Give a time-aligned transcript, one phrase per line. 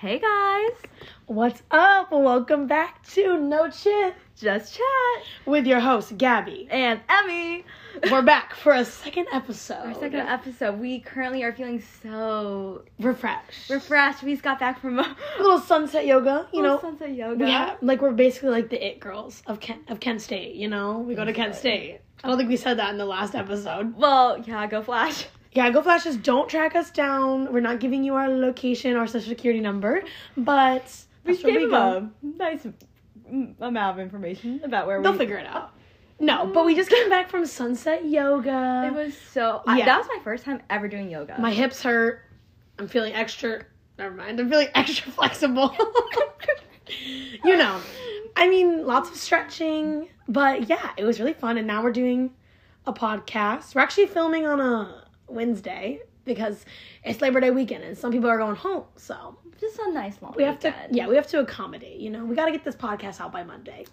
[0.00, 0.78] Hey guys,
[1.26, 2.10] What's up?
[2.10, 6.66] Welcome back to No Chit just chat with your host, Gabby.
[6.70, 7.66] and Emmy.
[8.10, 9.74] We're back for a second episode.
[9.88, 10.80] Our second episode.
[10.80, 13.68] We currently are feeling so refreshed.
[13.68, 14.22] refreshed.
[14.22, 15.02] We just got back from a
[15.38, 16.80] a little sunset yoga, you know.
[16.80, 17.76] sunset yoga.
[17.80, 21.00] We like we're basically like the it girls of Kent of Kent State, you know.
[21.00, 22.00] We go to Kent State.
[22.24, 23.94] I don't think we said that in the last episode.
[23.96, 25.26] Well, yeah, go Flash.
[25.52, 26.16] Yeah, go flashes.
[26.16, 27.52] Don't track us down.
[27.52, 30.02] We're not giving you our location our social security number,
[30.36, 30.84] but
[31.24, 32.10] We gave we them go.
[32.22, 32.66] a nice
[33.60, 35.02] amount of information about where we.
[35.02, 35.72] They'll figure it out.
[36.20, 38.84] No, but we just came back from sunset yoga.
[38.86, 39.62] It was so.
[39.66, 39.86] I, Yeah.
[39.86, 41.36] that was my first time ever doing yoga.
[41.40, 42.22] My hips hurt.
[42.78, 43.64] I'm feeling extra.
[43.98, 44.38] Never mind.
[44.38, 45.74] I'm feeling extra flexible.
[47.44, 47.80] you know,
[48.36, 51.58] I mean, lots of stretching, but yeah, it was really fun.
[51.58, 52.30] And now we're doing
[52.86, 53.74] a podcast.
[53.74, 56.64] We're actually filming on a Wednesday because
[57.04, 58.84] it's Labor Day weekend and some people are going home.
[58.96, 60.34] So just a nice long.
[60.36, 61.98] we have to, yeah, we have to accommodate.
[61.98, 63.86] You know, we got to get this podcast out by Monday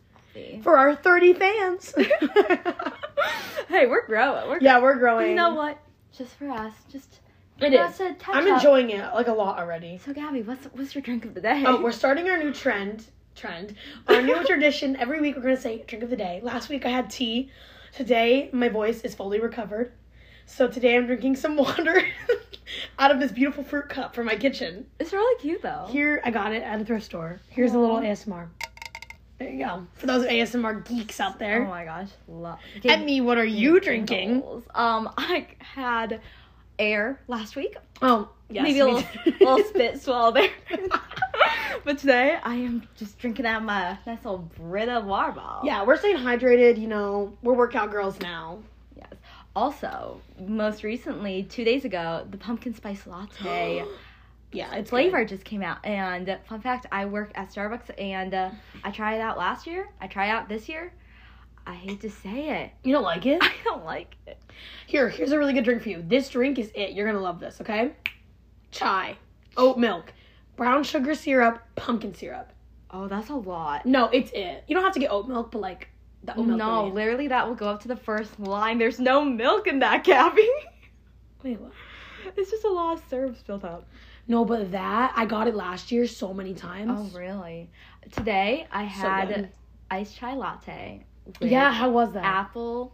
[0.61, 1.93] for our 30 fans.
[3.67, 4.49] hey, we're growing.
[4.49, 5.29] We're yeah, we're growing.
[5.29, 5.79] You know what?
[6.15, 7.19] Just for us, just
[7.59, 8.01] It is.
[8.27, 9.99] I'm enjoying it like a lot already.
[10.03, 11.63] So Gabby, what's what's your drink of the day?
[11.65, 13.05] Oh, we're starting our new trend.
[13.35, 13.75] Trend.
[14.07, 14.95] Our new tradition.
[14.95, 16.39] Every week we're gonna say drink of the day.
[16.43, 17.51] Last week I had tea.
[17.93, 19.91] Today my voice is fully recovered.
[20.49, 22.01] So today I'm drinking some water
[22.97, 24.87] out of this beautiful fruit cup from my kitchen.
[24.97, 25.85] it's really cute though.
[25.89, 27.39] Here I got it at a thrift store.
[27.49, 28.47] Here's a little ASMR.
[29.37, 29.85] There you go.
[29.93, 31.63] For those ASMR geeks out there.
[31.63, 32.59] Oh my gosh, love.
[32.85, 34.41] And me, what are you drinking?
[34.73, 36.21] Um, I had
[36.79, 37.75] air last week.
[38.01, 38.63] Oh, yes.
[38.63, 39.03] Maybe a little,
[39.39, 40.49] little spit swallow there.
[41.83, 45.67] but today I am just drinking out my nice little Brita water bottle.
[45.67, 46.79] Yeah, we're staying hydrated.
[46.79, 48.59] You know, we're workout girls now.
[49.57, 53.83] Also, most recently, two days ago, the pumpkin spice latte
[54.51, 55.83] Yeah, it's flavor just came out.
[55.83, 58.51] And fun fact, I work at Starbucks and uh,
[58.83, 59.89] I tried it out last year.
[59.99, 60.93] I tried out this year.
[61.65, 62.71] I hate to say it.
[62.83, 63.39] You don't like it?
[63.41, 64.39] I don't like it.
[64.85, 66.03] Here, here's a really good drink for you.
[66.07, 66.91] This drink is it.
[66.91, 67.93] You're gonna love this, okay?
[68.69, 69.17] Chai,
[69.57, 70.13] oat milk,
[70.55, 72.53] brown sugar syrup, pumpkin syrup.
[72.91, 73.87] Oh, that's a lot.
[73.87, 74.65] No, it's it.
[74.67, 75.89] You don't have to get oat milk, but like
[76.35, 76.57] milk.
[76.57, 78.77] No, literally, that will go up to the first line.
[78.77, 80.47] There's no milk in that, Gabby.
[81.43, 81.71] Wait, what?
[82.35, 83.85] it's just a lot of syrup spilled out.
[84.27, 86.91] No, but that I got it last year so many times.
[87.13, 87.69] Oh, really?
[88.11, 89.49] Today, I had good.
[89.89, 91.05] iced chai latte.
[91.39, 92.25] Yeah, how was that?
[92.25, 92.93] Apple,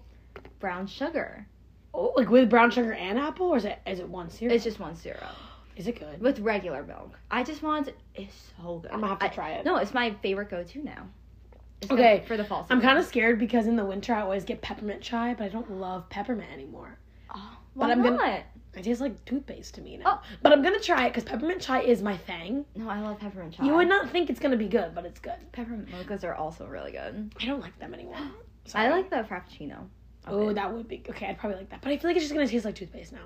[0.60, 1.48] brown sugar.
[1.94, 4.54] oh, like with brown sugar and apple, or is it is it one syrup?
[4.54, 5.24] It's just one syrup
[5.76, 6.22] is it good?
[6.22, 7.18] with regular milk.
[7.32, 7.92] I just want.
[8.14, 8.92] It's so good.
[8.92, 9.66] I'm gonna have to I- try it.
[9.66, 11.08] No, it's my favorite go-to now.
[11.92, 12.66] Okay, the- for the fall.
[12.70, 15.50] I'm kind of scared because in the winter I always get peppermint chai, but I
[15.50, 16.98] don't love peppermint anymore.
[17.34, 18.18] Oh, but I'm not?
[18.18, 18.44] gonna-
[18.76, 20.04] It tastes like toothpaste to me now.
[20.24, 20.28] Oh.
[20.42, 22.66] But I'm gonna try it because peppermint chai is my thing.
[22.76, 23.66] No, I love peppermint chai.
[23.66, 25.36] You would not think it's gonna be good, but it's good.
[25.52, 27.32] Peppermint mochas are also really good.
[27.40, 28.18] I don't like them anymore.
[28.74, 29.88] I like the frappuccino.
[30.26, 30.54] Oh, Okay.
[30.54, 31.28] that would be okay.
[31.28, 33.26] I'd probably like that, but I feel like it's just gonna taste like toothpaste now.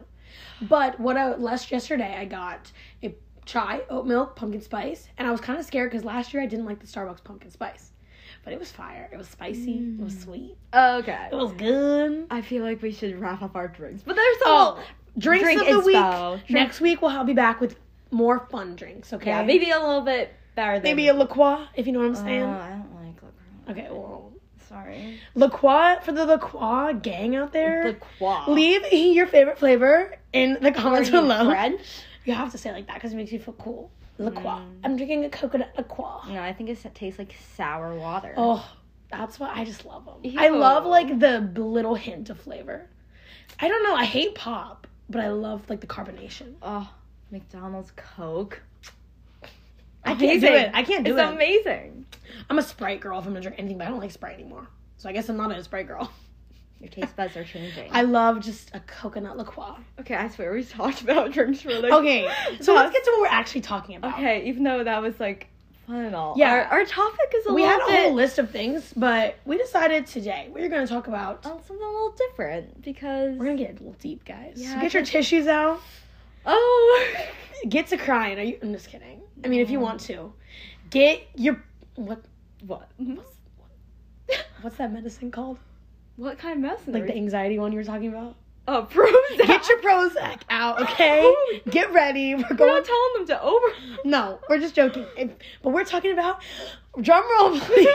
[0.64, 2.72] But what I last yesterday I got
[3.04, 3.16] a
[3.46, 6.48] chai, oat milk, pumpkin spice, and I was kind of scared because last year I
[6.48, 7.94] didn't like the Starbucks pumpkin spice,
[8.48, 9.10] but it was fire.
[9.12, 9.74] It was spicy.
[10.00, 10.56] It was sweet.
[10.74, 11.28] Okay.
[11.30, 12.28] It was good.
[12.32, 14.80] I feel like we should wrap up our drinks, but there's a Oh,
[15.18, 15.98] drinks drink of the week.
[16.48, 17.76] Drink- Next week we'll be back with
[18.10, 19.12] more fun drinks.
[19.12, 19.32] Okay.
[19.32, 22.06] yeah, maybe a little bit better than maybe a La Croix, if you know what
[22.06, 22.44] I'm Uh, saying.
[22.44, 23.72] I don't like LaCroix.
[23.72, 23.88] okay.
[23.92, 24.32] Well,
[24.70, 25.20] Sorry.
[25.36, 27.84] La Croix for the La Croix gang out there.
[28.20, 28.46] LaCroix.
[28.54, 31.50] Leave your favorite flavor in the comments below.
[31.50, 31.82] French?
[32.24, 33.92] You have to say it like that because it makes you feel cool.
[34.18, 34.60] La Croix.
[34.60, 34.80] Mm.
[34.84, 36.34] I'm drinking a coconut La Croix.
[36.34, 38.34] No, I think it tastes like sour water.
[38.38, 38.68] Oh,
[39.12, 40.34] that's why I just love them.
[40.38, 42.88] I love like the little hint of flavor.
[43.60, 43.96] I don't know.
[43.96, 46.56] I hate pop, but I love like the carbonation.
[46.62, 46.92] Oh,
[47.32, 48.62] McDonald's Coke.
[50.04, 50.72] I can't do it.
[50.74, 51.24] I can't do it's it.
[51.24, 52.06] It's amazing.
[52.50, 54.68] I'm a Sprite girl if I'm gonna drink anything, but I don't like Sprite anymore.
[54.98, 56.12] So I guess I'm not a Sprite girl.
[56.80, 57.90] Your taste buds are changing.
[57.92, 59.76] I love just a coconut Croix.
[60.00, 61.92] okay, I swear we talked about drinks for like.
[61.92, 62.32] Okay,
[62.62, 64.14] so let's get to what we're actually talking about.
[64.14, 65.48] Okay, even though that was like
[65.88, 66.36] fun and all.
[66.38, 66.52] Yeah.
[66.52, 69.38] Our, our topic is a little We had a bit whole list of things, but
[69.46, 71.44] we decided today we're going to talk about.
[71.44, 73.38] something a little different because.
[73.38, 74.54] We're going to get a little deep, guys.
[74.58, 75.82] Yeah, so get your tissues out.
[76.46, 77.16] Oh.
[77.68, 78.38] Get to crying.
[78.38, 78.60] Are you?
[78.62, 79.22] I'm just kidding.
[79.44, 80.34] I mean, if you want to,
[80.90, 81.64] get your
[81.96, 82.22] what?
[82.66, 82.90] what?
[83.02, 83.20] Mm-hmm.
[84.62, 85.58] What's that medicine called?
[86.18, 86.94] What kind of medicine?
[86.94, 88.36] Like the anxiety one you were talking about.
[88.70, 89.48] Oh, Prozac.
[89.48, 91.22] Get your Prozac out, okay?
[91.24, 91.60] Oh.
[91.70, 92.36] Get ready.
[92.36, 92.74] We're We're going.
[92.74, 93.68] not telling them to over.
[94.04, 95.06] No, we're just joking.
[95.18, 95.32] If-
[95.62, 96.42] but we're talking about
[97.02, 97.88] drum roll, please.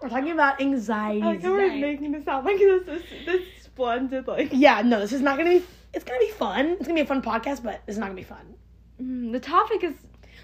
[0.00, 1.20] we're talking about anxiety.
[1.20, 4.48] I we're making this sound like this this, this splendid like.
[4.52, 5.64] Yeah, no, this is not gonna be.
[5.92, 6.68] It's gonna be fun.
[6.70, 8.54] It's gonna be a fun podcast, but it's not gonna be fun.
[9.02, 9.94] Mm, the topic is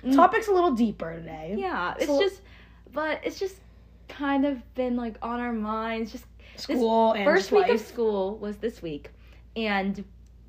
[0.05, 0.15] Mm.
[0.15, 1.56] Topic's a little deeper today.
[1.59, 2.41] Yeah, it's just,
[2.91, 3.56] but it's just
[4.09, 6.11] kind of been like on our minds.
[6.12, 6.25] Just
[6.61, 7.81] School and first week life.
[7.81, 9.11] of school was this week,
[9.57, 10.05] and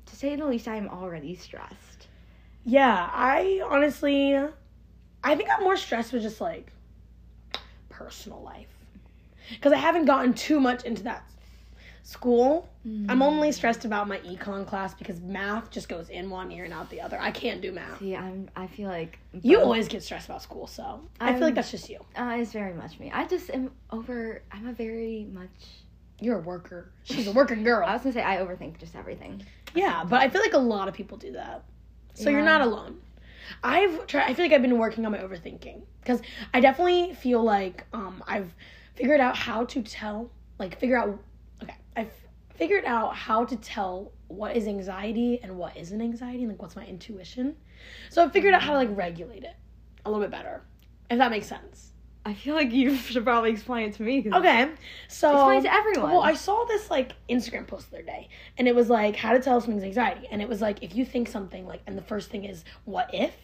[0.06, 2.08] to say the least, I am already stressed.
[2.64, 4.34] Yeah, I honestly,
[5.24, 6.72] I think I'm more stressed with just like
[7.88, 8.68] personal life.
[9.50, 11.24] Because I haven't gotten too much into that
[12.04, 12.68] school.
[13.08, 16.72] I'm only stressed about my econ class because math just goes in one ear and
[16.72, 17.16] out the other.
[17.20, 18.00] I can't do math.
[18.00, 18.48] See, I'm.
[18.56, 21.70] I feel like You always get stressed about school, so I feel I'm- like that's
[21.70, 22.00] just you.
[22.16, 23.10] Uh, it's very much me.
[23.12, 24.42] I just am over.
[24.50, 25.50] I'm a very much.
[26.20, 26.92] You're a worker.
[27.04, 27.84] She's a working girl.
[27.86, 29.44] I was gonna say I overthink just everything.
[29.74, 31.64] Yeah, but I feel like a lot of people do that.
[32.14, 33.00] So you're not alone.
[33.62, 36.20] I've tried I feel like I've been working on my overthinking cuz
[36.54, 38.54] I definitely feel like um I've
[38.94, 41.18] figured out how to tell like figure out
[41.62, 42.12] okay, I've
[42.54, 46.76] figured out how to tell what is anxiety and what isn't anxiety and like what's
[46.76, 47.56] my intuition.
[48.10, 49.56] So I've figured out how to like regulate it
[50.04, 50.62] a little bit better.
[51.10, 51.91] If that makes sense.
[52.24, 54.28] I feel like you should probably explain it to me.
[54.32, 54.70] Okay.
[55.08, 56.10] So Explain it to everyone.
[56.10, 58.28] Well, I saw this like Instagram post the other day,
[58.58, 60.94] and it was like how to tell if something's anxiety, and it was like if
[60.94, 63.34] you think something like, and the first thing is what if,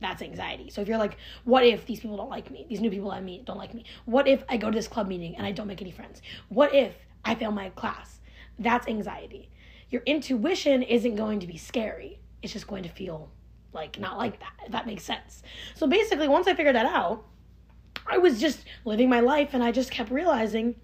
[0.00, 0.70] that's anxiety.
[0.70, 3.20] So if you're like, what if these people don't like me, these new people I
[3.20, 3.84] meet don't like me?
[4.04, 6.20] What if I go to this club meeting and I don't make any friends?
[6.48, 6.94] What if
[7.24, 8.20] I fail my class?
[8.58, 9.50] That's anxiety.
[9.90, 12.18] Your intuition isn't going to be scary.
[12.42, 13.30] It's just going to feel
[13.72, 14.52] like not like that.
[14.66, 15.42] If that makes sense.
[15.74, 17.24] So basically, once I figured that out.
[18.06, 20.76] I was just living my life and I just kept realizing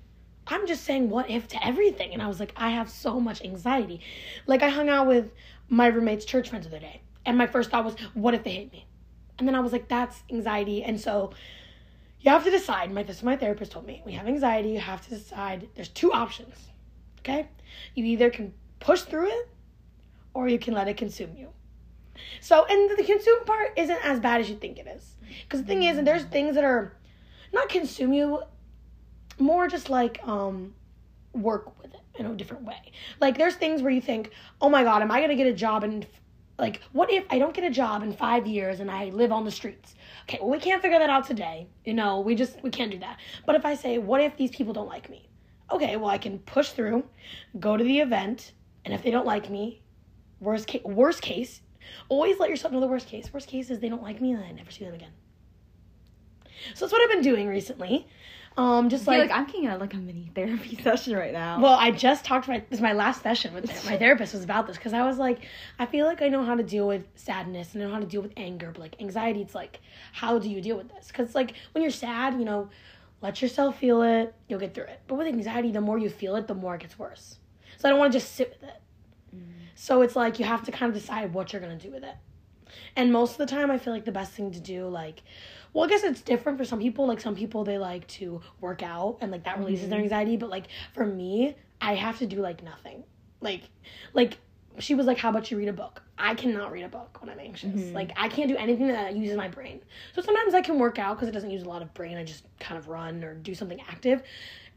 [0.46, 2.12] I'm just saying what if to everything.
[2.12, 4.00] And I was like, I have so much anxiety.
[4.46, 5.31] Like, I hung out with
[5.69, 7.02] my roommate's church friends the other day.
[7.25, 8.87] And my first thought was, what if they hate me?
[9.38, 10.82] And then I was like, that's anxiety.
[10.82, 11.32] And so
[12.20, 12.93] you have to decide.
[12.93, 14.02] My, this is my therapist told me.
[14.05, 14.70] We have anxiety.
[14.70, 15.69] You have to decide.
[15.75, 16.69] There's two options.
[17.20, 17.49] Okay?
[17.94, 19.49] You either can push through it
[20.34, 21.49] or you can let it consume you.
[22.40, 25.14] So, and the consume part isn't as bad as you think it is.
[25.43, 26.96] Because the thing is, and there's things that are
[27.52, 28.43] not consume you,
[29.38, 30.75] more just like um
[31.32, 32.93] work with it in a different way.
[33.20, 34.31] Like there's things where you think,
[34.61, 36.06] oh my god, am I gonna get a job in
[36.58, 39.44] like what if I don't get a job in five years and I live on
[39.44, 39.94] the streets?
[40.25, 41.69] Okay, well we can't figure that out today.
[41.85, 43.19] You know, we just we can't do that.
[43.47, 45.29] But if I say, what if these people don't like me?
[45.73, 47.05] Okay, well I can push through,
[47.58, 48.53] go to the event,
[48.85, 49.82] and if they don't like me,
[50.41, 51.62] worst case, worst case,
[52.08, 53.32] always let yourself know the worst case.
[53.32, 55.12] Worst case is they don't like me and I never see them again.
[56.75, 58.07] So that's what I've been doing recently.
[58.57, 61.61] Um, just like, like I'm getting a, like a mini therapy session right now.
[61.61, 64.43] well, I just talked to my this is my last session with my therapist was
[64.43, 65.41] about this because I was like,
[65.79, 68.07] I feel like I know how to deal with sadness and I know how to
[68.07, 69.81] deal with anger, but like anxiety, it's like,
[70.12, 71.07] how do you deal with this?
[71.09, 72.69] Because like when you're sad, you know,
[73.23, 75.01] let yourself feel it, you'll get through it.
[75.06, 77.39] But with anxiety, the more you feel it, the more it gets worse.
[77.79, 78.81] So I don't want to just sit with it.
[79.77, 82.15] So it's like you have to kind of decide what you're gonna do with it.
[82.97, 85.23] And most of the time, I feel like the best thing to do, like,
[85.72, 87.06] well, I guess it's different for some people.
[87.06, 90.05] Like some people, they like to work out, and like that releases their mm-hmm.
[90.05, 90.37] anxiety.
[90.37, 93.05] But like for me, I have to do like nothing.
[93.40, 93.62] Like,
[94.12, 94.38] like
[94.78, 97.31] she was like, "How about you read a book?" I cannot read a book when
[97.31, 97.70] I'm anxious.
[97.70, 97.94] Mm-hmm.
[97.94, 99.81] Like I can't do anything that uses my brain.
[100.14, 102.17] So sometimes I can work out because it doesn't use a lot of brain.
[102.17, 104.22] I just kind of run or do something active.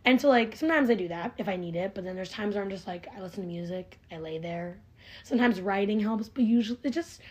[0.06, 1.94] And so like sometimes I do that if I need it.
[1.94, 4.80] But then there's times where I'm just like I listen to music, I lay there.
[5.24, 7.22] Sometimes writing helps, but usually it just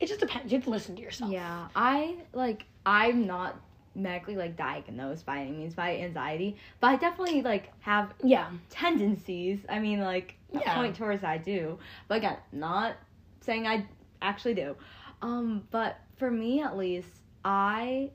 [0.00, 0.52] it just depends.
[0.52, 1.30] You have to listen to yourself.
[1.30, 3.60] Yeah, I like I'm not
[3.94, 8.50] medically like diagnosed by any means by anxiety, but I definitely like have Yeah.
[8.70, 9.60] tendencies.
[9.68, 10.74] I mean, like Yeah.
[10.74, 12.96] point towards I do, but again, not
[13.40, 13.86] saying I
[14.20, 14.76] actually do.
[15.20, 18.10] Um, but for me at least, I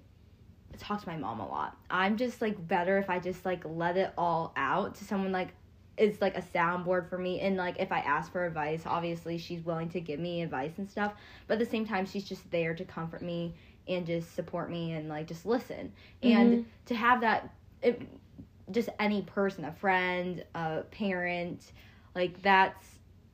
[0.77, 1.77] talk to my mom a lot.
[1.89, 5.53] I'm just like better if I just like let it all out to someone like
[5.97, 9.65] it's like a soundboard for me and like if I ask for advice, obviously she's
[9.65, 11.13] willing to give me advice and stuff,
[11.47, 13.55] but at the same time she's just there to comfort me
[13.88, 15.91] and just support me and like just listen.
[16.22, 16.70] And mm-hmm.
[16.88, 18.01] to have that it,
[18.72, 21.72] just any person, a friend, a parent,
[22.15, 22.88] like that's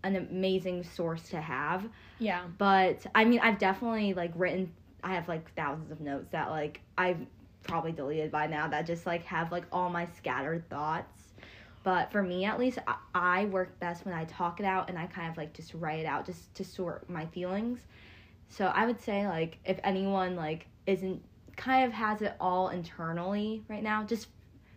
[0.04, 1.88] an amazing source to have.
[2.20, 2.44] Yeah.
[2.58, 4.72] But I mean, I've definitely like written.
[5.04, 7.18] I have like thousands of notes that like I've
[7.64, 11.24] probably deleted by now that just like have like all my scattered thoughts.
[11.84, 14.98] But for me, at least, I, I work best when I talk it out and
[14.98, 17.80] I kind of like just write it out just to sort my feelings.
[18.50, 21.22] So I would say like if anyone like isn't
[21.56, 24.28] kind of has it all internally right now, just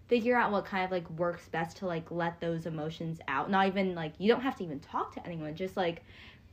[0.08, 3.50] figure out what kind of like works best to like let those emotions out.
[3.50, 5.54] Not even like you don't have to even talk to anyone.
[5.54, 6.02] Just like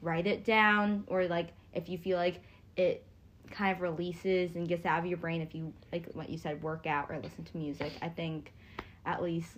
[0.01, 2.41] write it down or like if you feel like
[2.75, 3.05] it
[3.51, 6.61] kind of releases and gets out of your brain if you like what you said
[6.63, 7.93] work out or listen to music.
[8.01, 8.51] I think
[9.05, 9.57] at least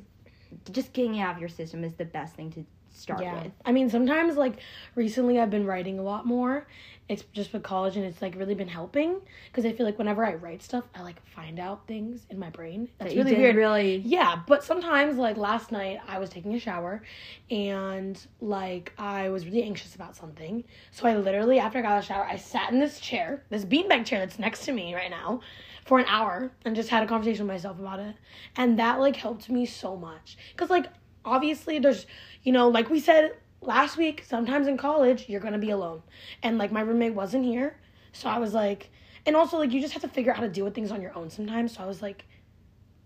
[0.71, 3.51] just getting out of your system is the best thing to start with.
[3.65, 4.57] I mean, sometimes like
[4.95, 6.67] recently I've been writing a lot more.
[7.07, 10.25] It's just with college and it's like really been helping because I feel like whenever
[10.25, 12.89] I write stuff, I like find out things in my brain.
[12.97, 13.55] That's That really weird.
[13.55, 17.03] Really, Yeah, but sometimes like last night I was taking a shower
[17.51, 20.63] and like I was really anxious about something.
[20.89, 23.43] So I literally after I got out of the shower, I sat in this chair,
[23.49, 25.41] this beanbag chair that's next to me right now,
[25.85, 28.15] for an hour and just had a conversation with myself about it.
[28.55, 30.37] And that like helped me so much.
[30.57, 30.87] Cuz like
[31.23, 32.05] obviously there's
[32.45, 36.01] you know, like we said last week, sometimes in college you're going to be alone.
[36.43, 37.77] And like my roommate wasn't here.
[38.13, 38.89] So I was like
[39.25, 41.01] and also like you just have to figure out how to deal with things on
[41.01, 41.75] your own sometimes.
[41.75, 42.23] So I was like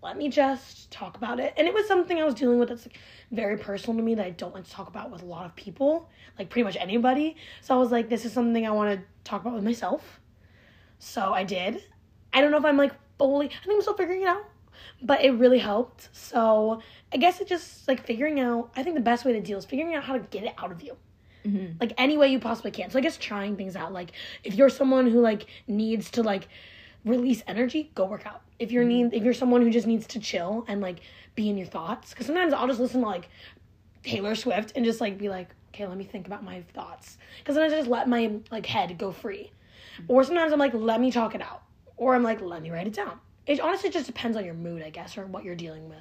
[0.02, 1.52] let me just talk about it.
[1.58, 2.98] And it was something I was dealing with that's like
[3.32, 5.54] very personal to me that I don't like to talk about with a lot of
[5.56, 7.36] people, like pretty much anybody.
[7.60, 10.20] So I was like, this is something I want to talk about with myself.
[10.98, 11.84] So I did.
[12.32, 14.44] I don't know if I'm like fully, I think I'm still figuring it out,
[15.02, 16.08] but it really helped.
[16.12, 16.80] So
[17.12, 19.64] I guess it just like figuring out, I think the best way to deal is
[19.64, 20.96] figuring out how to get it out of you
[21.46, 21.80] Mhm.
[21.80, 22.90] like any way you possibly can.
[22.90, 23.92] So I guess trying things out.
[23.92, 24.12] Like
[24.44, 26.48] if you're someone who like needs to like
[27.04, 28.42] release energy, go work out.
[28.58, 31.00] If you're need if you're someone who just needs to chill and like
[31.34, 33.30] be in your thoughts, because sometimes I'll just listen to like
[34.02, 37.16] Taylor Swift and just like be like, okay, let me think about my thoughts.
[37.38, 39.50] Because then I just let my like head go free.
[40.08, 41.62] Or sometimes I'm like, let me talk it out.
[41.96, 43.18] Or I'm like, let me write it down.
[43.46, 45.98] It honestly just depends on your mood, I guess, or what you're dealing with.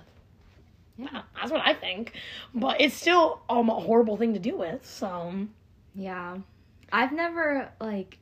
[0.98, 1.22] Yeah.
[1.36, 2.14] That's what I think.
[2.54, 4.86] But it's still um, a horrible thing to deal with.
[4.86, 5.34] So
[5.96, 6.38] Yeah.
[6.92, 8.18] I've never like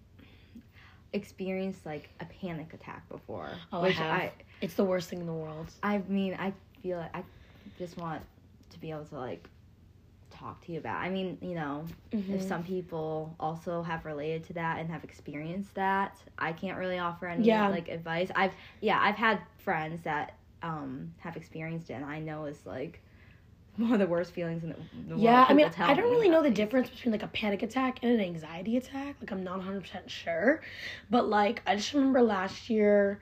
[1.13, 3.50] experienced like a panic attack before.
[3.71, 4.12] Oh, I which have.
[4.12, 4.31] I
[4.62, 5.71] it's the worst thing in the world.
[5.83, 7.24] I mean, I feel like I
[7.77, 8.21] just want
[8.71, 9.47] to be able to like
[10.29, 11.01] talk to you about.
[11.01, 11.88] I mean, you know,
[12.31, 12.41] if Mhm.
[12.41, 17.27] some people also have related to that and have experienced that, I can't really offer
[17.27, 17.67] any Yeah.
[17.67, 18.29] like advice.
[18.36, 23.03] I've yeah, I've had friends that um have experienced it and I know it's like
[23.77, 24.75] one of the worst feelings in the,
[25.10, 25.43] the world.
[25.43, 28.12] Yeah, I mean, I don't really know the difference between like a panic attack and
[28.13, 29.15] an anxiety attack.
[29.19, 30.62] Like, I'm not 100% sure.
[31.10, 33.19] But, like, I just remember last year,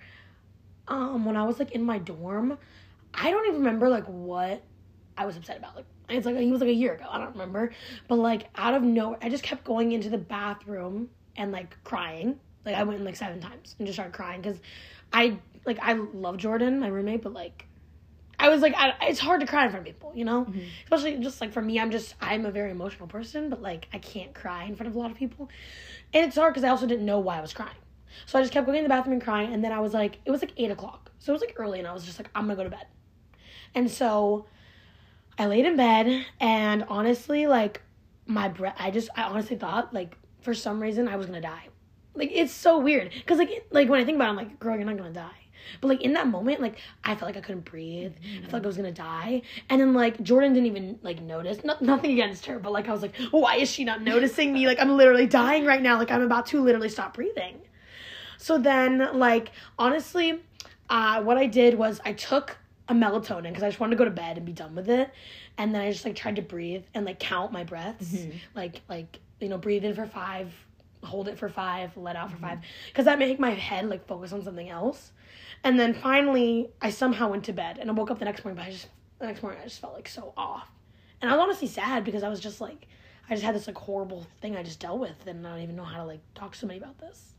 [0.88, 2.58] um, when I was like in my dorm,
[3.14, 4.66] I don't even remember like what
[5.18, 5.76] I was upset about.
[5.76, 7.06] Like, it's like, it was like a year ago.
[7.10, 7.72] I don't remember.
[8.08, 12.40] But, like, out of nowhere, I just kept going into the bathroom and like crying.
[12.66, 14.60] Like, I went in like seven times and just started crying because
[15.12, 17.68] I, like, I love Jordan, my roommate, but like,
[18.38, 20.46] I was like, I, it's hard to cry in front of people, you know?
[20.46, 20.68] Mhm.
[20.84, 23.98] Especially just like for me, I'm just, I'm a very emotional person, but like, I
[24.00, 25.50] can't cry in front of a lot of people.
[26.14, 27.78] And it's hard because I also didn't know why I was crying.
[28.26, 29.54] So I just kept going in the bathroom and crying.
[29.54, 31.12] And then I was like, it was like eight o'clock.
[31.20, 32.88] So it was like early, and I was just like, I'm gonna go to bed.
[33.74, 34.46] And so
[35.38, 37.82] I laid in bed, and honestly, like,
[38.26, 41.68] my breath, I just, I honestly thought, like, for some reason, I was gonna die.
[42.14, 43.12] Like, it's so weird.
[43.12, 45.46] Because, like, like when I think about it, I'm like, girl, you're not gonna die.
[45.82, 48.14] But like in that moment, like I felt like I couldn't breathe.
[48.24, 49.42] I felt like I was gonna die.
[49.70, 51.64] And then like Jordan didn't even like notice.
[51.64, 54.68] No, nothing against her, but like I was like, why is she not noticing me?
[54.68, 55.98] Like I'm literally dying right now.
[55.98, 57.62] Like I'm about to literally stop breathing.
[58.38, 60.42] So then like honestly,
[60.90, 64.06] uh, what I did was I took a melatonin because I just wanted to go
[64.06, 65.10] to bed and be done with it.
[65.58, 68.12] And then I just like tried to breathe and like count my breaths.
[68.14, 68.34] Mhm.
[68.54, 70.54] Like like you know breathe in for five,
[71.04, 72.60] hold it for five, let out for five.
[72.88, 75.12] Because that made my head like focus on something else.
[75.64, 78.58] And then finally, I somehow went to bed and I woke up the next morning,
[78.58, 78.88] but I just
[79.20, 80.70] the next morning I just felt like so off.
[81.22, 82.88] And I was honestly sad because I was just like,
[83.30, 85.76] I just had this like horrible thing I just dealt with, and I don't even
[85.76, 87.34] know how to like talk to somebody about this.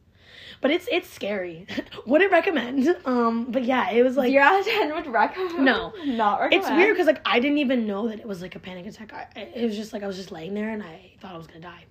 [0.61, 1.67] But it's it's scary.
[2.07, 2.89] Wouldn't recommend.
[3.05, 5.65] Um, but yeah, it was like Zero out of ten would recommend.
[5.65, 5.93] No.
[6.05, 6.53] not recommend.
[6.65, 9.13] it's weird because like I didn't even know that it was like a panic attack.
[9.13, 11.39] I, I- it was just like I was just laying there and I thought I
[11.39, 11.85] was gonna die.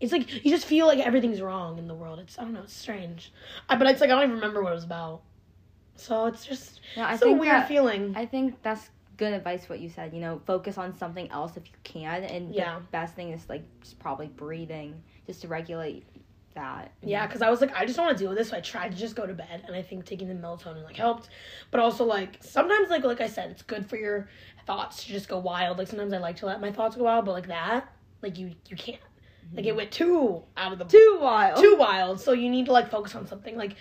[0.00, 2.18] It's like you just feel like everything's wrong in the world.
[2.18, 2.62] It's I don't know.
[2.62, 3.32] It's strange.
[3.68, 5.22] I, but it's like I don't even remember what it was about.
[5.96, 8.14] So it's just No, it's a think weird that- feeling.
[8.16, 9.68] I think that's good advice.
[9.68, 12.80] What you said, you know, focus on something else if you can, and Yeah.
[12.80, 16.04] the best thing is like just probably breathing, just to regulate
[16.54, 16.92] that.
[17.02, 18.60] Yeah, because I was like, I just don't want to deal with this, so I
[18.60, 21.28] tried to just go to bed, and I think taking the melatonin like helped.
[21.70, 24.28] But also like sometimes like like I said, it's good for your
[24.66, 25.78] thoughts to just go wild.
[25.78, 27.92] Like sometimes I like to let my thoughts go wild, but like that,
[28.22, 29.00] like you you can't.
[29.54, 29.76] Like it mm-hmm.
[29.76, 31.58] went too out of the too wild.
[31.58, 32.20] too wild.
[32.20, 33.56] So you need to like focus on something.
[33.56, 33.76] Like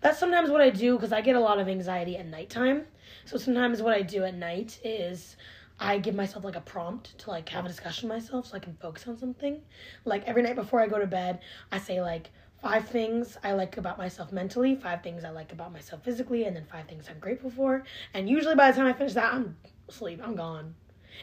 [0.00, 2.84] that's sometimes what I do because I get a lot of anxiety at nighttime.
[3.24, 5.36] So sometimes what I do at night is
[5.78, 8.60] I give myself like a prompt to like have a discussion with myself so I
[8.60, 9.60] can focus on something.
[10.04, 11.40] Like every night before I go to bed,
[11.70, 12.30] I say like
[12.62, 16.56] five things I like about myself mentally, five things I like about myself physically, and
[16.56, 17.84] then five things I'm grateful for.
[18.14, 19.56] And usually by the time I finish that, I'm
[19.88, 20.20] asleep.
[20.24, 20.74] I'm gone.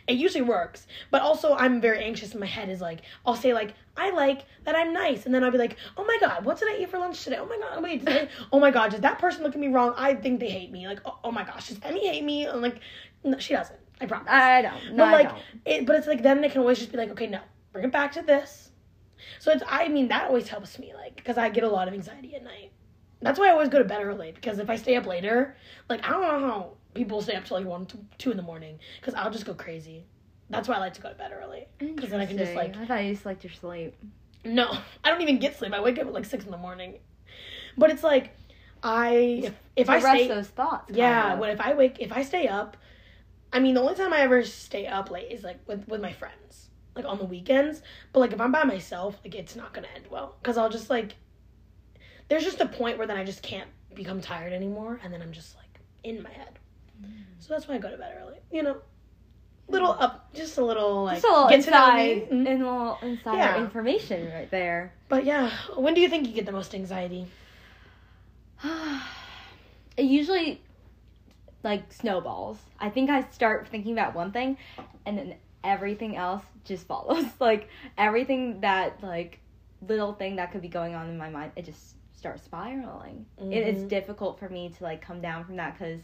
[0.08, 2.34] It usually works, but also I'm very anxious.
[2.34, 5.44] In my head is like I'll say like I like that I'm nice, and then
[5.44, 7.38] I'll be like, oh my god, what did I eat for lunch today?
[7.40, 9.68] Oh my god, wait, did I, oh my god, did that person look at me
[9.68, 9.94] wrong?
[9.98, 10.88] I think they hate me.
[10.88, 12.46] Like oh, oh my gosh, does Emmy hate me?
[12.46, 12.80] And like
[13.24, 13.80] no, she doesn't.
[14.02, 14.28] I promise.
[14.30, 14.94] I don't.
[14.96, 15.32] No, but like,
[15.66, 17.40] it, but it's like then they can always just be like, okay, no,
[17.72, 18.72] bring it back to this.
[19.40, 21.94] So it's, I mean, that always helps me, like, because I get a lot of
[21.94, 22.72] anxiety at night.
[23.22, 25.56] That's why I always go to bed early because if I stay up later,
[25.90, 28.44] like, I don't know how people stay up till like one, two, two in the
[28.44, 30.04] morning because I'll just go crazy.
[30.50, 31.68] That's why I like to go to bed early.
[31.98, 33.96] 'Cause then I can just, like- I thought you just liked your sleep.
[34.44, 34.70] No,
[35.04, 35.74] I don't even get sleep.
[35.74, 36.96] I wake up at like six in the morning.
[37.78, 38.36] But it's like,
[38.84, 40.92] I if, if I rest stay, those thoughts.
[40.94, 41.40] yeah, of.
[41.40, 42.76] when if I wake, if I stay up,
[43.54, 46.12] I mean, the only time I ever stay up late is like with with my
[46.12, 47.82] friends, like on the weekends.
[48.12, 50.90] But like if I'm by myself, like it's not gonna end well because I'll just
[50.90, 51.16] like,
[52.30, 55.32] there's just a point where then I just can't become tired anymore, and then I'm
[55.32, 56.60] just like in my head.
[57.40, 58.38] So that's why I go to bed early.
[58.52, 58.78] You know,
[59.68, 62.38] little up, just a little like Just a little get to know inside, me.
[62.38, 62.48] Mhm.
[62.48, 63.58] and a little insider Yeah.
[63.58, 64.94] information right there.
[65.10, 67.28] But yeah, when do you think you get the most anxiety?
[69.98, 70.62] it usually
[71.64, 72.58] like snowballs.
[72.80, 74.58] I think I start thinking about one thing
[75.06, 77.26] and then everything else just follows.
[77.40, 79.40] like everything that like
[79.88, 83.26] little thing that could be going on in my mind, it just starts spiraling.
[83.40, 83.90] It is Mhm.
[83.90, 86.02] difficult for me to like come down from that cuz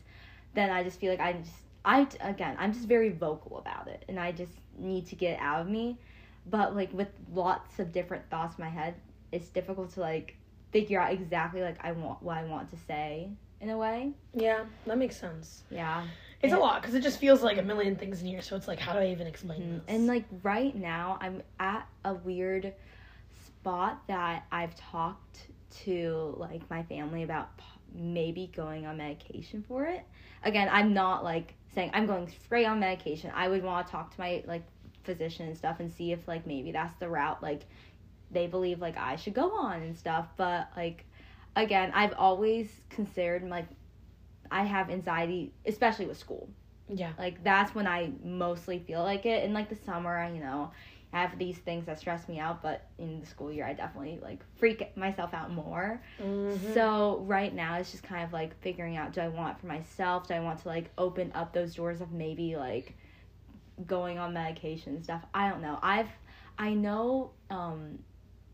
[0.54, 4.04] then I just feel like I just I again, I'm just very vocal about it
[4.10, 5.98] and I just need to get it out of me.
[6.46, 8.96] But like with lots of different thoughts in my head,
[9.32, 10.36] it's difficult to like
[10.72, 13.30] figure out exactly like I want what I want to say
[13.62, 14.12] in a way.
[14.34, 15.64] Yeah, that makes sense.
[15.70, 16.06] Yeah.
[16.42, 18.42] It's a lot because it just feels like a million things in here.
[18.42, 19.72] So it's like, how do I even explain Mhm.
[19.76, 19.84] this?
[19.90, 22.74] And like right now, I'm at a weird
[23.46, 25.48] spot that I've talked
[25.84, 27.50] to like my family about
[27.94, 30.04] maybe going on medication for it.
[30.44, 33.32] Again, I'm not like saying I'm going straight on medication.
[33.36, 34.64] I would want to talk to my like
[35.04, 37.64] physician and stuff and see if like maybe that's the route like
[38.32, 40.28] they believe like I should go on and stuff.
[40.38, 41.06] But like
[41.56, 43.68] again, I've always considered like
[44.52, 46.50] I have anxiety, especially with school.
[46.90, 49.44] yeah, Like that's when I mostly feel like it.
[49.44, 50.72] In like the summer, I, you know,
[51.14, 54.20] I have these things that stress me out, but in the school year, I definitely
[54.22, 56.02] like freak myself out more.
[56.20, 56.74] Mhm.
[56.74, 60.28] So right now, it's just kind of like figuring out: do I want for myself?
[60.28, 62.96] Do I want to like open up those doors of maybe like
[63.86, 65.24] going on medication and stuff?
[65.34, 65.80] I don't know.
[65.82, 66.10] I've
[66.58, 68.00] I know um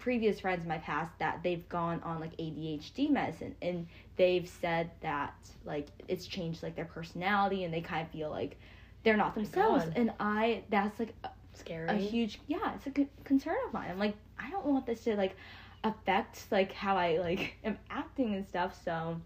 [0.06, 3.88] previous friends in my past that they've gone on like ADHD medicine and
[4.18, 5.34] they've said that
[5.66, 8.60] like it's changed like their personality and they kind of feel like
[9.04, 9.94] they're not themselves God.
[9.96, 11.16] and I that's like
[11.56, 11.90] scary.
[11.90, 15.16] a huge yeah it's a concern of mine i'm like i don't want this to
[15.16, 15.36] like
[15.84, 19.20] affect like how i like am acting and stuff so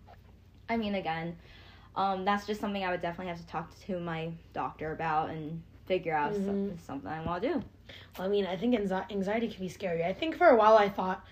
[0.70, 1.36] i mean again
[1.98, 5.62] um that's just something i would definitely have to talk to my doctor about and
[5.90, 6.74] figure out Mhm.
[6.74, 7.64] if something i want to do
[8.18, 10.04] Well, I mean, I think anxi- anxiety can be scary.
[10.06, 11.26] I think for a while I thought,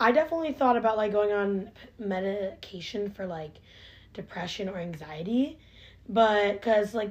[0.00, 3.52] I definitely thought about like going on medication for like
[4.14, 5.58] depression or anxiety,
[6.08, 7.10] but because like,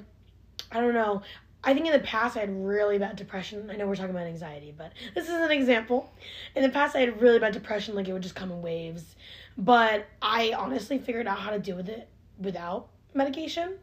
[0.71, 1.21] I don't know.
[1.63, 3.69] I think in the past I had really bad depression.
[3.69, 6.11] I know we're talking about anxiety, but this is an example.
[6.55, 9.15] In the past I had really bad depression, like it would just come in waves.
[9.57, 12.07] But I honestly figured out how to deal with it
[12.39, 13.73] without medication.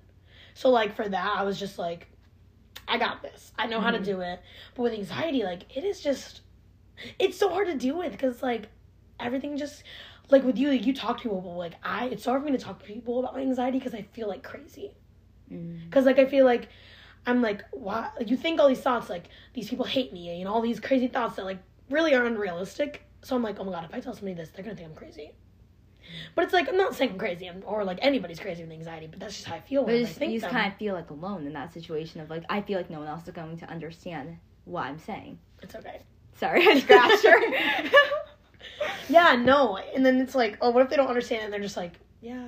[0.54, 2.08] So like for that, I was just like,
[2.88, 3.52] I got this.
[3.58, 4.04] I know how to Mhm.
[4.04, 4.40] do it.
[4.74, 6.42] But with anxiety, like it is just,
[7.18, 8.68] it's so hard to deal with because like
[9.18, 9.82] everything just
[10.30, 12.50] like with you, like you talk to people, but like I, it's so hard for
[12.50, 14.92] me to talk to people about my anxiety because I feel like crazy.
[15.50, 15.84] mm.
[15.84, 16.68] Because like I feel like
[17.26, 18.10] I'm like, why?
[18.18, 21.08] Like, you think all these thoughts, like these people hate me, and all these crazy
[21.08, 21.58] thoughts that like
[21.90, 23.02] really are unrealistic.
[23.22, 24.94] So I'm like, oh my god, if I tell somebody this, they're gonna think I'm
[24.94, 25.32] crazy.
[26.34, 29.06] But it's like I'm not saying I'm crazy, I'm, or like anybody's crazy with anxiety,
[29.06, 30.94] but that's just how I feel but I just, think you just kind of feel
[30.94, 33.56] like alone in that situation of like i feel like no one else is going
[33.58, 36.00] to understand what i'm saying It's okay.
[36.38, 37.40] sorry i scratched her
[39.08, 39.76] Yeah, no.
[39.76, 41.44] And then it's like, oh, what if they don't understand?
[41.44, 42.46] And they're just like, yeah.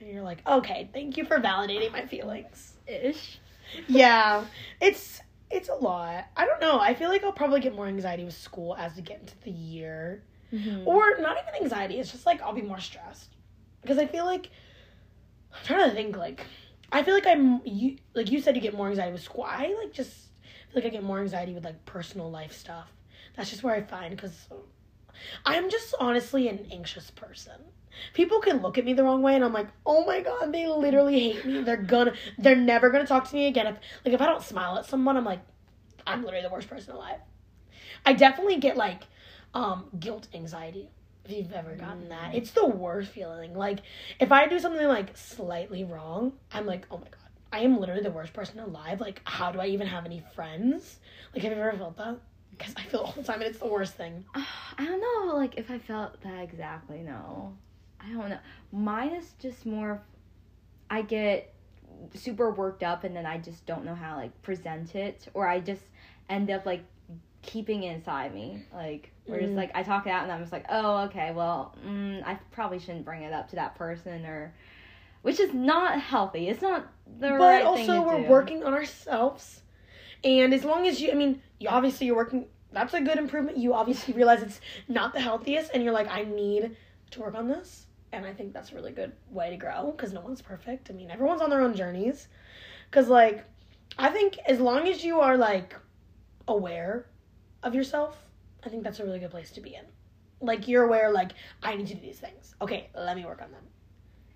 [0.00, 2.74] And you're like, okay, thank you for validating my feelings.
[2.86, 3.40] ish
[3.86, 4.44] yeah,
[4.80, 5.20] it's
[5.50, 6.26] it's a lot.
[6.36, 6.78] I don't know.
[6.78, 9.50] I feel like I'll probably get more anxiety with school as we get into the
[9.50, 10.22] year,
[10.52, 10.86] Mhm.
[10.86, 11.98] or not even anxiety.
[11.98, 13.34] It's just like I'll be more stressed
[13.82, 14.50] because I feel like
[15.52, 16.16] I'm trying to think.
[16.16, 16.46] Like
[16.92, 19.44] I feel like I'm you like you said you get more anxiety with school.
[19.44, 20.12] I like just
[20.72, 22.90] feel like I get more anxiety with like personal life stuff.
[23.36, 24.48] That's just where I find because
[25.44, 27.54] I'm just honestly an anxious person.
[28.14, 30.68] People can look at me the wrong way, and I'm like, oh my god, they
[30.68, 31.62] literally hate me.
[31.62, 33.66] They're gonna, they're never gonna talk to me again.
[33.66, 35.40] If like if I don't smile at someone, I'm like,
[36.06, 37.18] I'm literally the worst person alive.
[38.06, 39.02] I definitely get like
[39.54, 40.90] um guilt anxiety.
[41.24, 43.54] If you've ever gotten that, it's the worst feeling.
[43.54, 43.80] Like
[44.18, 48.02] if I do something like slightly wrong, I'm like, oh my god, I am literally
[48.02, 49.00] the worst person alive.
[49.00, 50.98] Like, how do I even have any friends?
[51.34, 52.18] Like, have you ever felt that?
[52.50, 54.24] Because I feel all the time, and it's the worst thing.
[54.34, 57.00] I don't know, like if I felt that exactly.
[57.00, 57.54] No,
[58.00, 58.38] I don't know.
[58.72, 60.02] Mine is just more.
[60.90, 61.54] I get
[62.14, 65.60] super worked up and then I just don't know how like present it or I
[65.60, 65.82] just
[66.28, 66.84] end up like
[67.42, 68.62] keeping inside me.
[68.72, 69.56] Like we're just Mm.
[69.56, 72.78] like I talk it out and I'm just like, oh okay, well mm, I probably
[72.78, 74.54] shouldn't bring it up to that person or,
[75.22, 76.48] which is not healthy.
[76.48, 76.86] It's not
[77.20, 78.28] the right but right also thing to we're do.
[78.28, 79.62] working on ourselves
[80.24, 83.56] and as long as you i mean you obviously you're working that's a good improvement
[83.56, 86.76] you obviously realize it's not the healthiest and you're like i need
[87.10, 90.12] to work on this and i think that's a really good way to grow because
[90.12, 92.28] no one's perfect i mean everyone's on their own journeys
[92.90, 93.44] because like
[93.98, 95.74] i think as long as you are like
[96.46, 97.06] aware
[97.62, 98.16] of yourself
[98.64, 99.84] i think that's a really good place to be in
[100.40, 103.50] like you're aware like i need to do these things okay let me work on
[103.50, 103.62] them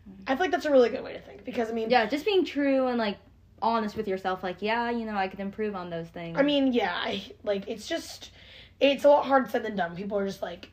[0.08, 0.22] mm-hmm.
[0.26, 2.24] i feel like that's a really good way to think because i mean Yeah, just
[2.24, 3.18] being true and like
[3.62, 4.42] honest with yourself.
[4.42, 6.36] Like yeah, you know I could improve on those things.
[6.38, 8.32] I mean, yeah, I like it's just
[8.80, 9.96] it's a lot harder said than done.
[9.96, 10.68] People are just like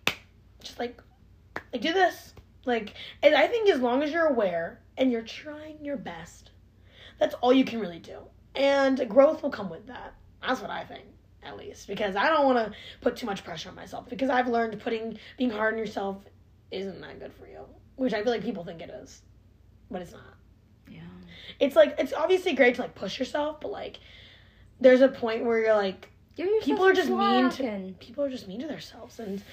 [0.62, 1.02] just like
[1.72, 2.34] like do this.
[2.66, 6.52] Like and I think as long as you're aware and you're trying your best,
[7.20, 8.18] that's all you can really do.
[8.56, 10.16] And growth will come with that.
[10.46, 11.06] That's what I think,
[11.44, 11.88] at least.
[11.88, 14.10] Because I don't want to put too much pressure on myself.
[14.10, 16.18] Because I've learned putting being hard on yourself
[16.72, 17.62] isn't that good for you.
[17.96, 19.22] Which I feel like people think it is.
[19.92, 20.22] But it's not
[20.90, 21.02] yeah.
[21.60, 24.00] it's like it's obviously great to like push yourself, but like
[24.80, 26.10] there's a point where you're like
[26.64, 29.44] People are just mean to- and- people are just mean to themselves and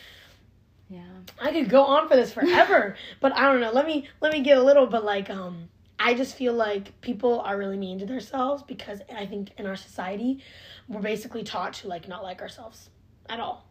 [0.88, 1.00] yeah.
[1.40, 3.72] I could go on for this forever, but I don't know.
[3.72, 7.40] Let me let me get a little but like um I just feel like people
[7.40, 10.42] are really mean to themselves because I think in our society
[10.88, 12.90] we're basically taught to like not like ourselves
[13.28, 13.66] at all.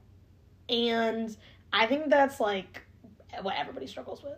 [0.70, 1.36] And
[1.72, 2.82] I think that's like
[3.42, 4.38] what everybody struggles with.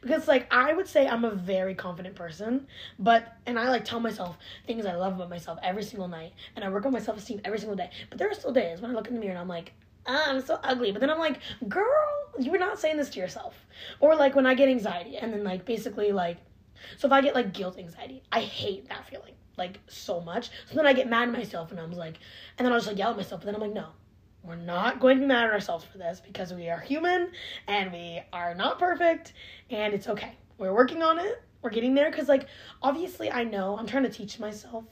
[0.00, 2.66] Because like I would say I'm a very confident person,
[2.98, 6.64] but and I like tell myself things I love about myself every single night and
[6.64, 7.90] I work on my self-esteem every single day.
[8.08, 9.72] But there are still days when I look in the mirror and I'm like,
[10.06, 10.92] ah, I'm so ugly.
[10.92, 11.84] But then I'm like, girl,
[12.38, 13.54] you were not saying this to yourself.
[14.00, 16.38] Or like when I get anxiety and then like basically like
[16.96, 20.50] so if I get like guilt anxiety, I hate that feeling like so much.
[20.68, 22.18] So then I get mad at myself and I'm like
[22.58, 23.88] and then I'll just like yell at myself, but then I'm like, no.
[24.42, 27.32] We're not going to be mad at ourselves for this because we are human
[27.66, 29.32] and we are not perfect
[29.70, 30.36] and it's okay.
[30.56, 31.42] We're working on it.
[31.62, 32.46] We're getting there because like
[32.80, 34.84] obviously I know I'm trying to teach myself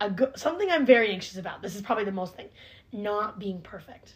[0.00, 1.62] a good something I'm very anxious about.
[1.62, 2.48] This is probably the most thing.
[2.92, 4.14] Not being perfect.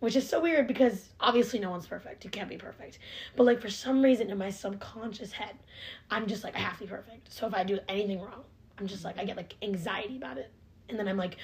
[0.00, 2.24] Which is so weird because obviously no one's perfect.
[2.24, 2.98] You can't be perfect.
[3.36, 5.56] But like for some reason in my subconscious head,
[6.10, 7.32] I'm just like I have to be perfect.
[7.32, 8.44] So if I do anything wrong,
[8.78, 10.52] I'm just like I get like anxiety about it.
[10.88, 11.36] And then I'm like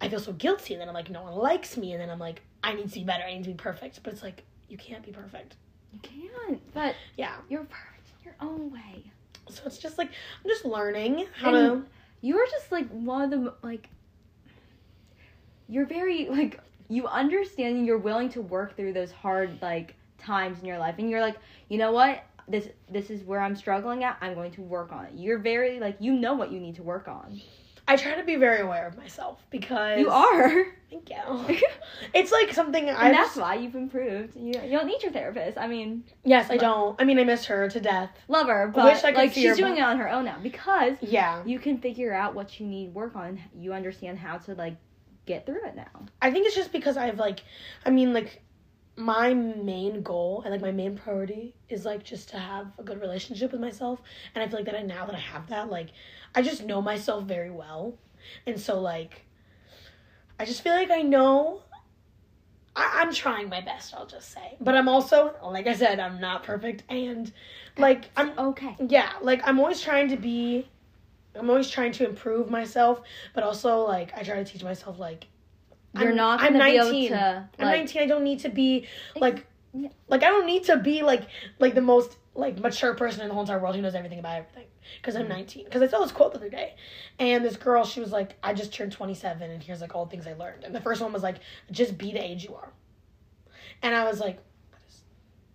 [0.00, 2.18] I feel so guilty and then I'm like no one likes me and then I'm
[2.18, 3.24] like I need to be better.
[3.24, 4.02] I need to be perfect.
[4.02, 5.56] But it's like you can't be perfect.
[5.92, 7.36] You can't, but Yeah.
[7.48, 9.10] you're perfect in your own way.
[9.48, 13.30] So it's just like I'm just learning how And to You're just like one of
[13.30, 13.88] the like.
[15.68, 16.60] You're very like
[16.92, 20.96] you understand and you're willing to work through those hard like times in your life,
[20.98, 21.36] and you're like,
[21.68, 24.18] you know what, this this is where I'm struggling at.
[24.20, 25.12] I'm going to work on it.
[25.14, 27.40] You're very like you know what you need to work on.
[27.88, 31.56] I try to be very aware of myself because You are, Thank you.
[32.14, 34.36] It's like something I and that's why you've improved.
[34.36, 35.58] You you don't need your therapist.
[35.58, 37.00] I mean, Yes, I don't.
[37.00, 38.10] I mean, I miss her to death.
[38.28, 40.94] love her, wish but I could like she's doing it on her own now because
[41.00, 41.42] Yeah.
[41.44, 43.40] you can figure out what you need work on.
[43.56, 44.76] You understand how to like
[45.26, 46.06] get through it now.
[46.20, 47.42] I think it's just because I've like
[47.84, 48.42] I mean like
[48.96, 53.00] my main goal and like my main priority is like just to have a good
[53.00, 54.00] relationship with myself
[54.34, 55.88] and I feel like that I now that I have that like
[56.34, 57.94] I just know myself very well
[58.46, 59.22] and so like
[60.38, 61.62] I just feel like I know
[62.76, 66.20] I, I'm trying my best I'll just say but I'm also like I said I'm
[66.20, 67.32] not perfect and
[67.78, 68.76] like I'm Okay.
[68.88, 70.68] yeah like i'm always trying to be
[71.36, 73.02] i'm always trying to improve myself
[73.34, 75.26] but also like i try to teach myself like
[75.94, 77.04] You're I'm- not I'm gonna be 19.
[77.04, 79.88] able to i'm 19 i don't need to be like yeah.
[80.08, 81.22] like i don't need to be like
[81.58, 84.38] like the most like mature person in the whole entire world who knows everything about
[84.38, 84.66] everything
[84.96, 85.32] because i'm mm-hmm.
[85.32, 86.74] 19 because i saw this quote the other day
[87.18, 90.10] and this girl she was like i just turned 27 and here's like all the
[90.10, 90.64] things i learned.
[90.64, 91.36] And the first one was like
[91.70, 92.70] just be the age you are.
[93.82, 94.36] And i was like
[94.70, 95.02] that is,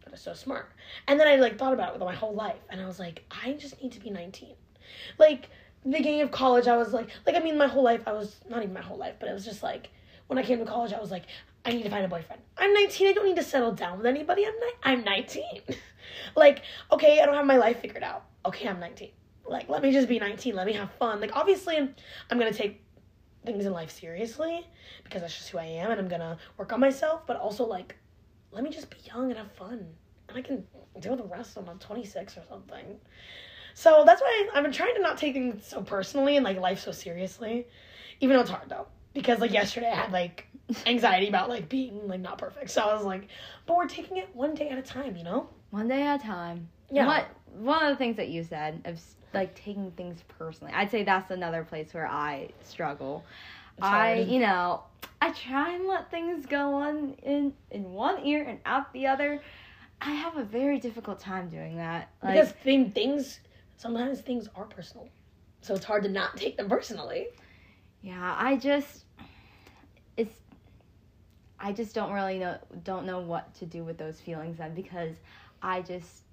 [0.04, 0.72] that is so smart.
[1.08, 3.24] And then i like thought about it with my whole life and i was like
[3.44, 4.50] i just need to be 19
[5.18, 5.50] like
[5.92, 8.62] beginning of college i was like like i mean my whole life i was not
[8.62, 9.90] even my whole life but it was just like
[10.28, 11.24] when i came to college i was like
[11.66, 12.42] i need to find a boyfriend.
[12.58, 14.46] I'm 19 i don't need to settle down with anybody.
[14.46, 15.44] I'm, ni- I'm 19
[16.36, 18.26] like okay i don't have my life figured out.
[18.46, 19.10] Okay i'm 19
[19.46, 21.22] like let me just be 19 let me have fun.
[21.22, 21.96] Like obviously i'm,
[22.30, 22.84] I'm gonna take
[23.46, 24.68] things in life seriously
[25.04, 27.96] because that's just who i am and i'm gonna work on myself but also like
[28.52, 29.86] let me just be young and have fun.
[30.28, 30.66] And i can
[31.00, 33.00] deal with the rest when i'm 26 or something
[33.78, 36.80] so that's why I've been trying to not take things so personally and like life
[36.80, 37.68] so seriously,
[38.22, 38.88] even though it's hard though.
[39.14, 40.48] Because like yesterday I had like
[40.88, 42.72] anxiety about like being like not perfect.
[42.72, 43.28] So I was like,
[43.68, 45.50] but we're taking it one day at a time, you know?
[45.70, 46.68] one day at a time.
[46.90, 47.06] Yeah.
[47.06, 49.00] What one of the things that you said of
[49.36, 50.74] like taking things personally.
[50.74, 53.26] I'd say that's another place where I struggle.
[53.80, 54.86] I, you know,
[55.22, 59.40] I try and let things go on in in one ear and out the other.
[60.02, 62.10] I have a very difficult time doing that.
[62.24, 63.40] Like, because thing, things
[63.78, 65.08] sometimes things are personal,
[65.62, 67.28] so it's hard to not take them personally.
[68.02, 69.06] yeah, I just
[70.18, 70.36] it's
[71.60, 75.16] I just don't really know don't know what to do with those feelings then because
[75.62, 76.24] I just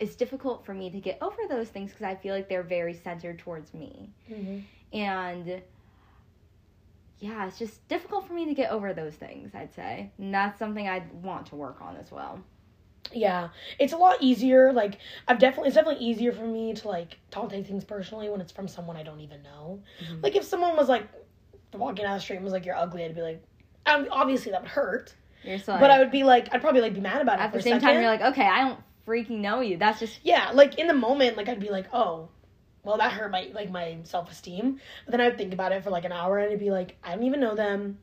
[0.00, 2.94] it's difficult for me to get over those things because I feel like they're very
[2.94, 4.10] centered towards me.
[4.30, 4.96] Mm-hmm.
[4.96, 5.62] And
[7.20, 10.10] yeah, it's just difficult for me to get over those things, I'd say.
[10.18, 12.40] And that's something I'd want to work on as well.
[13.14, 13.48] Yeah,
[13.78, 14.72] it's a lot easier.
[14.72, 14.98] Like
[15.28, 18.52] I've definitely, it's definitely easier for me to like don't take things personally when it's
[18.52, 19.82] from someone I don't even know.
[20.02, 20.22] Mhm.
[20.22, 21.08] Like if someone was like
[21.74, 23.42] walking down the street and was like, "You're ugly," I'd be like,
[23.86, 25.14] um, obviously that would hurt.
[25.44, 27.52] You're so but I would be like, I'd probably like be mad about it at
[27.52, 29.76] the same time you're like, okay, I don't freaking know you.
[29.76, 32.28] That's just yeah, like in the moment, like I'd be like, oh,
[32.84, 34.80] well that hurt my like my self esteem.
[35.04, 37.14] But then I'd think about it for like an hour and I'd be like, I
[37.14, 37.98] don't even know them.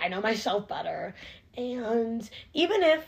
[0.00, 1.14] I know myself better.
[1.56, 3.04] And even if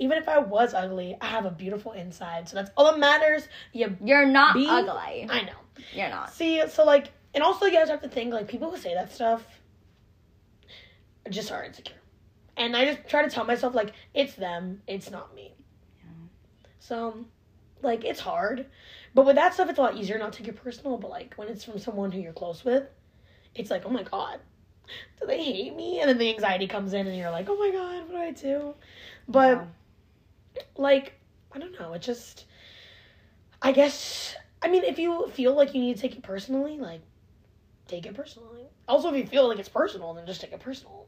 [0.00, 2.48] even if I was ugly, I have a beautiful inside.
[2.48, 3.46] So that's all that matters.
[3.72, 5.26] You you're not Be- ugly.
[5.28, 5.52] I know.
[5.92, 6.32] You're not.
[6.32, 9.12] See, so like and also you guys have to think like people who say that
[9.12, 9.44] stuff
[11.28, 11.96] just are insecure.
[12.56, 15.54] And I just try to tell myself like it's them, it's not me.
[15.98, 16.06] Yeah.
[16.80, 17.24] So
[17.82, 18.66] like it's hard.
[19.14, 21.48] But with that stuff it's a lot easier not to get personal, but like when
[21.48, 22.84] it's from someone who you're close with,
[23.54, 24.40] it's like, oh my god,
[25.20, 26.00] do they hate me?
[26.00, 28.30] And then the anxiety comes in and you're like, oh my god, what do I
[28.30, 28.74] do?
[29.28, 29.64] But Yeah.
[30.76, 31.14] Like
[31.52, 32.46] I don't know, it just
[33.62, 37.02] I guess I mean if you feel like you need to take it personally, like
[37.86, 38.68] take it personally.
[38.88, 41.06] Also if you feel like it's personal, then just take it personal.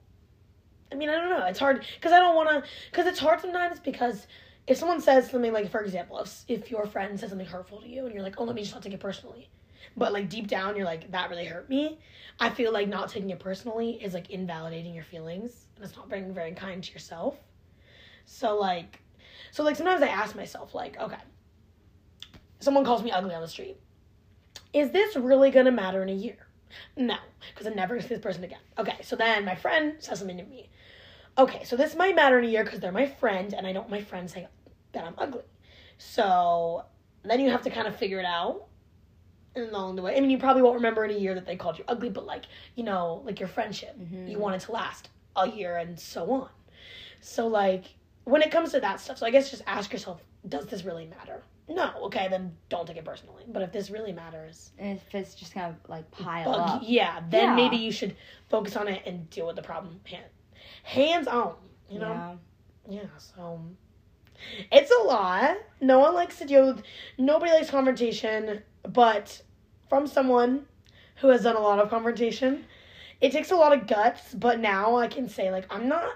[0.90, 1.46] I mean, I don't know.
[1.46, 4.26] It's hard cuz I don't want to cuz it's hard sometimes because
[4.66, 7.88] if someone says something like for example, if if your friend says something hurtful to
[7.88, 9.48] you and you're like, "Oh, let me just not take it personally."
[9.96, 11.98] But like deep down you're like, "That really hurt me."
[12.38, 16.08] I feel like not taking it personally is like invalidating your feelings and it's not
[16.08, 17.36] being very kind to yourself.
[18.24, 19.01] So like
[19.52, 21.18] so like sometimes I ask myself like, okay,
[22.58, 23.76] someone calls me ugly on the street.
[24.72, 26.48] Is this really gonna matter in a year?
[26.96, 27.16] No,
[27.52, 28.58] because I'm never gonna see this person again.
[28.78, 30.70] Okay, so then my friend says something to me.
[31.36, 33.82] Okay, so this might matter in a year because they're my friend and I don't
[33.82, 34.48] want my friend saying
[34.92, 35.44] that I'm ugly.
[35.98, 36.84] So
[37.22, 38.64] then you have to kind of figure it out
[39.54, 40.16] along the way.
[40.16, 42.24] I mean, you probably won't remember in a year that they called you ugly, but
[42.24, 44.30] like, you know, like your friendship, Mhm.
[44.30, 46.48] you want it to last a year and so on.
[47.20, 50.66] So, like, when it comes to that stuff, so I guess just ask yourself, does
[50.66, 51.42] this really matter?
[51.68, 53.44] No, okay, then don't take it personally.
[53.48, 56.82] But if this really matters, And if it's just kind of like pile bug, up.
[56.84, 57.54] yeah, then Yeah.
[57.54, 58.16] maybe you should
[58.50, 60.24] focus on it and deal with the problem hand,
[60.82, 61.54] hands on.
[61.88, 62.38] You know,
[62.88, 63.02] Yeah.
[63.02, 63.08] yeah.
[63.18, 63.60] So
[64.70, 65.56] it's a lot.
[65.80, 66.82] No one likes to deal with.
[67.18, 69.42] Nobody likes confrontation, but
[69.88, 70.66] from someone
[71.16, 72.64] who has done a lot of confrontation,
[73.20, 74.34] it takes a lot of guts.
[74.34, 76.12] But now I can say like I'm not.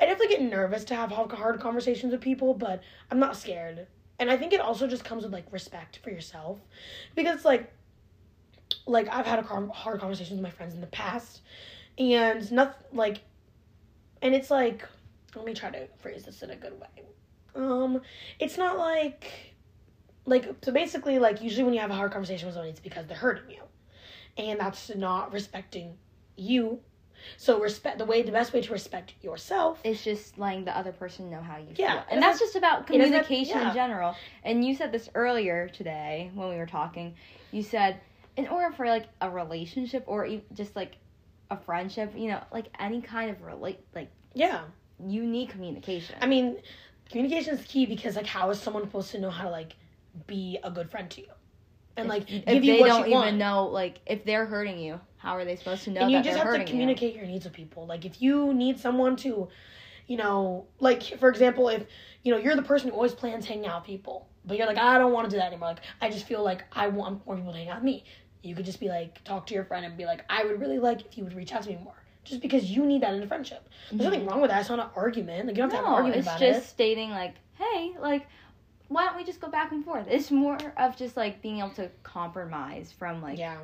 [0.00, 3.86] I definitely get nervous to have hard conversations with people, but I'm not scared.
[4.18, 6.58] And I think it also just comes with like respect for yourself,
[7.14, 7.72] because like,
[8.86, 11.40] like I've had a hard conversations with my friends in the past,
[11.98, 13.22] and nothing like,
[14.22, 14.86] and it's like,
[15.34, 17.04] let me try to phrase this in a good way.
[17.56, 18.02] Um,
[18.38, 19.54] it's not like,
[20.26, 23.06] like so basically like usually when you have a hard conversation with someone, it's because
[23.06, 23.62] they're hurting you,
[24.36, 25.96] and that's not respecting
[26.36, 26.80] you.
[27.36, 30.92] So respect the way the best way to respect yourself is just letting the other
[30.92, 32.04] person know how you Yeah, feel.
[32.10, 33.68] And that's just about it doesn't have- communication yeah.
[33.68, 34.14] in general.
[34.44, 37.14] And you said this earlier today when we were talking.
[37.52, 38.00] You said
[38.36, 40.96] in order for like a relationship or just like
[41.50, 44.62] a friendship, you know, like any kind of relate like yeah.
[45.06, 46.16] you need communication.
[46.20, 46.56] I mean,
[47.10, 49.74] communication is key because like how is someone supposed to know how to like
[50.26, 51.28] be a good friend to you,
[51.96, 53.36] and like if, give if you they don't even want.
[53.36, 56.38] know like if they're hurting you, how are they supposed to know and you just
[56.38, 57.86] have to communicate your needs with people.
[57.86, 59.48] Like if you need someone to,
[60.06, 61.86] you know, like for example, if
[62.22, 64.78] you know you're the person who always plans hanging out with people, but you're like
[64.78, 65.70] I don't want to do that anymore.
[65.70, 68.04] Like I just feel like I want more people to hang out with me.
[68.42, 70.78] You could just be like talk to your friend and be like I would really
[70.78, 71.94] like if you would reach out to me more.
[72.24, 73.68] Just because you need that in a friendship.
[73.90, 74.10] There's mm-hmm.
[74.10, 74.60] nothing wrong with that.
[74.60, 75.46] It's not an argument.
[75.46, 76.68] Like you don't have to have an argument it's about just it.
[76.68, 78.26] stating like, hey, like,
[78.88, 80.06] why don't we just go back and forth?
[80.08, 83.58] It's more of just like being able to compromise from like, Yeah.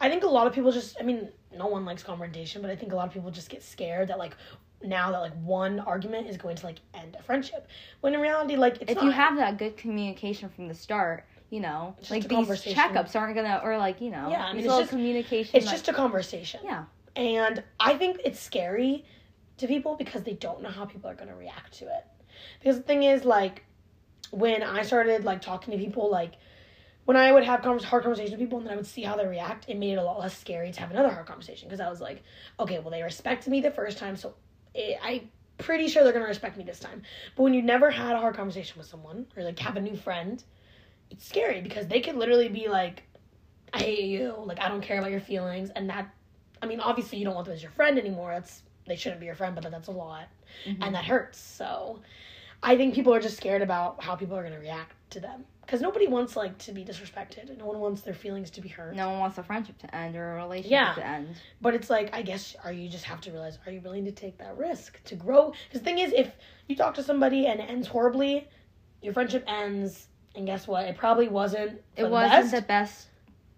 [0.00, 2.76] I think a lot of people just, I mean, no one likes confrontation, but I
[2.76, 4.36] think a lot of people just get scared that, like,
[4.82, 7.68] now that, like, one argument is going to, like, end a friendship.
[8.00, 9.04] When in reality, like, it's if not.
[9.04, 13.36] you have that good communication from the start, you know, Just like these checkups aren't
[13.36, 15.56] gonna, or like you know, Yeah, I mean, it's just- communication.
[15.56, 16.60] It's like- just a conversation.
[16.64, 16.84] yeah,
[17.16, 19.04] And I think it's scary
[19.58, 22.04] to people because they don't know how people are to react to it.
[22.58, 23.64] Because the thing is, like,
[24.38, 26.34] when I started, like, talking to people, like,
[27.04, 29.16] when I would have convers- hard conversations with people and then I would see how
[29.16, 31.80] they react, it made it a lot less scary to have another hard conversation because
[31.80, 32.22] I was like,
[32.58, 34.34] okay, well, they respected me the first time, so
[34.74, 37.02] it, I'm pretty sure they're going to respect me this time.
[37.36, 39.96] But when you never had a hard conversation with someone or like have a new
[39.96, 40.42] friend,
[41.10, 43.02] it's scary because they could literally be like,
[43.72, 45.70] I hate you, like, I don't care about your feelings.
[45.70, 46.08] And that,
[46.62, 48.30] I mean, obviously, you don't want them as your friend anymore.
[48.32, 50.28] That's, they shouldn't be your friend, but that's a lot.
[50.66, 50.82] Mm-hmm.
[50.82, 51.38] And that hurts.
[51.38, 52.00] So
[52.64, 55.44] I think people are just scared about how people are going to react to them.
[55.60, 57.56] Because nobody wants like to be disrespected.
[57.56, 58.94] No one wants their feelings to be hurt.
[58.94, 60.94] No one wants a friendship to end or a relationship Yeah.
[60.94, 61.28] to end.
[61.62, 64.12] but it's like i guess are you just have to realize are you willing to
[64.12, 65.52] take that risk to grow?
[65.68, 66.32] Because the thing is if
[66.68, 68.46] you talk to somebody and it ends horribly
[69.02, 70.84] your friendship ends and guess what?
[70.86, 73.06] It probably wasn't It wasn't best, the best.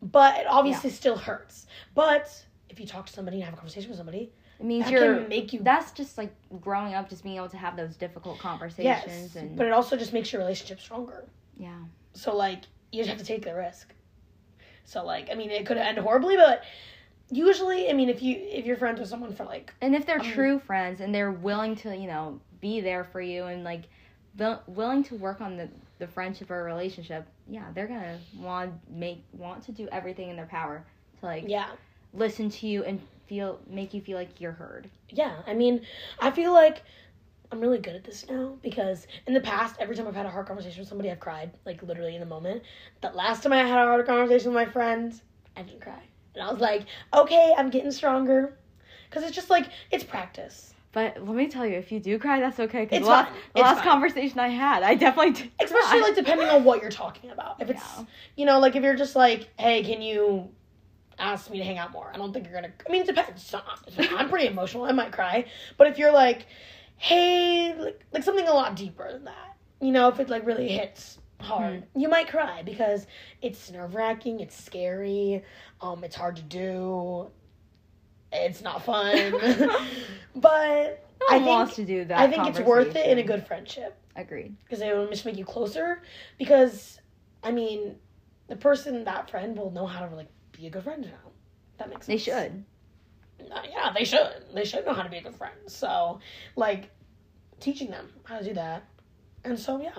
[0.03, 1.67] but it obviously still hurts.
[1.95, 2.31] But
[2.69, 5.15] if you talk to somebody and have a conversation with somebody It means that you're.
[5.17, 8.39] can make you That's just like growing up, just being able to have those difficult
[8.39, 11.25] conversations yes and but it also just makes your relationship stronger
[11.59, 11.79] yeah.
[12.13, 13.93] So like you just have to take the risk.
[14.85, 16.65] So like I mean it could end horribly, but
[17.31, 20.21] usually I mean if you if you're friends with someone for like And if they're
[20.21, 23.83] Um, true friends and they're willing to, you know, be there for you and like
[24.39, 29.25] will- willing to work on the the friendship or relationship, yeah, they're gonna want make
[29.33, 30.85] want to do everything in their power
[31.21, 31.69] to like yeah
[32.13, 34.89] listen to you and feel make you feel like you're heard.
[35.11, 35.83] yeah I mean
[36.21, 36.83] I feel like
[37.53, 40.31] I'm really good at this now because in the past every time I've had a
[40.31, 42.63] hard conversation with somebody I've cried like literally in the moment.
[43.03, 45.19] That last time I had a hard conversation with my friend
[45.57, 46.03] I didn't cry
[46.35, 48.59] and I was like okay I'm getting stronger
[49.09, 50.73] because it's just like it's practice.
[50.93, 52.85] But let me tell you, if you do cry, that's okay.
[52.85, 53.35] Because It's the last, fine.
[53.35, 53.85] the It's last fine.
[53.87, 56.01] conversation I had, I definitely did especially cry.
[56.01, 58.05] like depending on what you're talking about if it's Yeah.
[58.37, 60.49] you know like if you're just like hey can you
[61.19, 63.55] ask me to hang out more i don't think you're gonna i mean it depends
[64.11, 65.45] i'm pretty emotional i might cry
[65.79, 66.47] but if you're like
[66.97, 70.69] hey like, like something a lot deeper than that you know if it like really
[70.69, 72.01] hits hard Mm-hmm.
[72.01, 73.07] you might cry because
[73.43, 75.43] it's nerve-wracking it's scary
[75.83, 77.29] um it's hard to do
[78.33, 79.33] it's not fun
[80.35, 82.19] but no I think- wants to do that.
[82.19, 84.57] i think it's worth it in a good friendship Agreed.
[84.65, 86.01] because it will just make you closer.
[86.39, 86.99] Because
[87.43, 87.97] I mean,
[88.49, 91.31] the person that friend will know how to like be a good friend now.
[91.79, 92.25] That makes sense.
[92.25, 92.65] They should.
[93.53, 94.45] Uh, yeah, they should.
[94.55, 95.57] They should know how to be a good friend.
[95.67, 96.21] So,
[96.57, 96.91] like,
[97.61, 98.85] teaching them how to do that.
[99.45, 99.93] And so, yeah,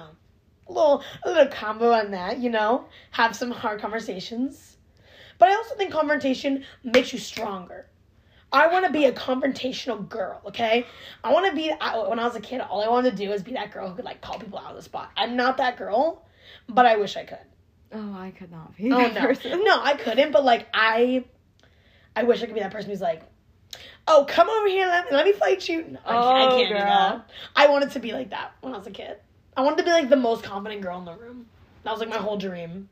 [0.67, 2.39] a little a little combo on that.
[2.39, 4.77] You know, have some hard conversations.
[5.37, 7.87] But I also think confrontation makes you stronger.
[8.51, 10.85] I want to be a confrontational girl, okay?
[11.23, 11.71] I want to be.
[11.71, 13.89] I, when I was a kid, all I wanted to do was be that girl
[13.89, 15.11] who could like call people out of the spot.
[15.15, 16.25] I'm not that girl,
[16.69, 17.37] but I wish I could.
[17.93, 19.63] Oh, I could not be Oh that no, person.
[19.63, 20.31] no, I couldn't.
[20.31, 21.25] But like I,
[22.15, 23.21] I wish I could be that person who's like,
[24.07, 26.23] "Oh, come over here, let me let me fight you." No, I, I Oh,
[26.55, 26.83] can't do girl.
[26.85, 27.29] that.
[27.55, 29.17] I wanted to be like that when I was a kid.
[29.55, 31.47] I wanted to be like the most confident girl in the room.
[31.83, 32.89] That was like my whole dream.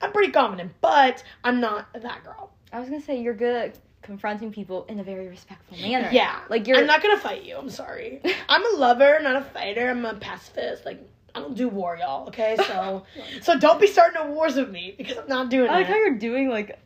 [0.00, 2.50] I'm pretty confident, but I'm not that girl.
[2.72, 6.08] I was gonna say you're good at confronting people in a very respectful manner.
[6.12, 7.56] Yeah, Like you're I'm not gonna fight you.
[7.56, 8.22] I'm sorry.
[8.48, 9.90] I'm a lover, not a fighter.
[9.90, 10.86] I'm a pacifist.
[10.86, 11.00] Like
[11.38, 12.28] I don't do war, y'all.
[12.28, 13.04] Okay, so
[13.42, 15.70] so don't be starting no wars with me because I'm not doing it.
[15.70, 16.78] I like how you're doing like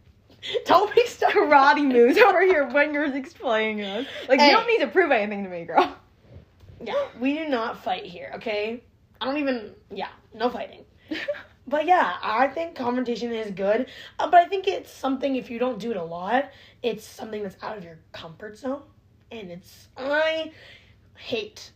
[0.66, 4.06] Don't be starting karate moves over here when you're explaining this.
[4.28, 4.48] Like Hey.
[4.48, 5.96] you don't need to prove anything to me, girl.
[6.84, 8.82] Yeah, we do not fight here, okay?
[9.20, 10.84] I don't even, yeah, no fighting.
[11.64, 13.86] But yeah, I think confrontation is good.
[14.18, 16.50] Uh, but I think it's something, if you don't do it a lot,
[16.82, 18.82] it's something that's out of your comfort zone.
[19.30, 20.50] And it's, I
[21.16, 21.70] hate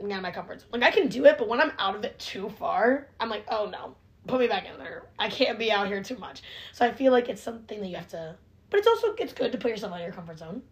[0.00, 0.68] of my comfort zone.
[0.72, 3.44] Like, I can do it, but when I'm out of it too far, I'm like,
[3.48, 5.04] oh no, put me back in there.
[5.18, 6.42] I can't be out here too much.
[6.72, 8.36] So I feel like it's something that you have to,
[8.70, 10.62] but it's also, it's good to put yourself out of your comfort zone.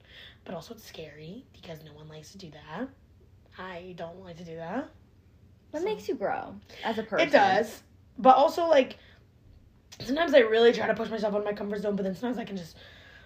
[0.45, 2.89] But also it's scary because no one likes to do that.
[3.59, 4.89] I don't like to do that.
[5.71, 6.55] That So- makes you grow
[6.85, 7.29] as a person.
[7.29, 7.83] It does.
[8.19, 8.97] But also like
[10.01, 12.39] sometimes I really try to push myself out of my comfort zone, but then sometimes
[12.39, 12.77] I can just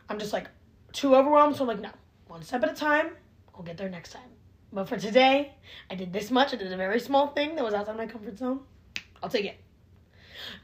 [0.08, 0.48] I'm just like
[0.92, 1.90] too overwhelmed, so I'm like, no.
[2.28, 3.10] One step at a time,
[3.54, 4.28] I'll get there next time.
[4.76, 5.54] But for today,
[5.90, 8.36] I did this much, I did a very small thing that was outside my comfort
[8.36, 8.60] zone.
[9.22, 9.58] I'll take it.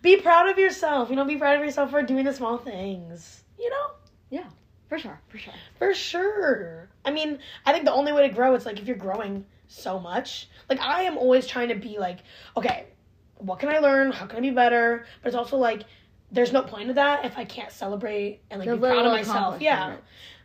[0.03, 3.43] Be proud of yourself, you know, be proud of yourself for doing the small things.
[3.59, 3.87] You know?
[4.29, 4.45] Yeah.
[4.91, 5.55] For sure, for sure.
[5.79, 6.91] For sure.
[7.07, 9.99] I mean, I think the only way to grow is like if you're growing so
[9.99, 10.51] much.
[10.69, 12.19] Like I am always trying to be like,
[12.55, 12.89] okay,
[13.39, 14.13] what can I learn?
[14.13, 15.07] How can I be better?
[15.23, 15.85] But it's also like
[16.31, 19.13] there's no point to that if I can't celebrate and like The be proud of
[19.13, 19.63] myself.
[19.63, 19.97] Yeah.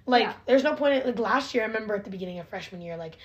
[0.06, 0.34] Like Yeah.
[0.46, 2.96] there's no point in, like last year I remember at the beginning of freshman year
[2.96, 3.18] like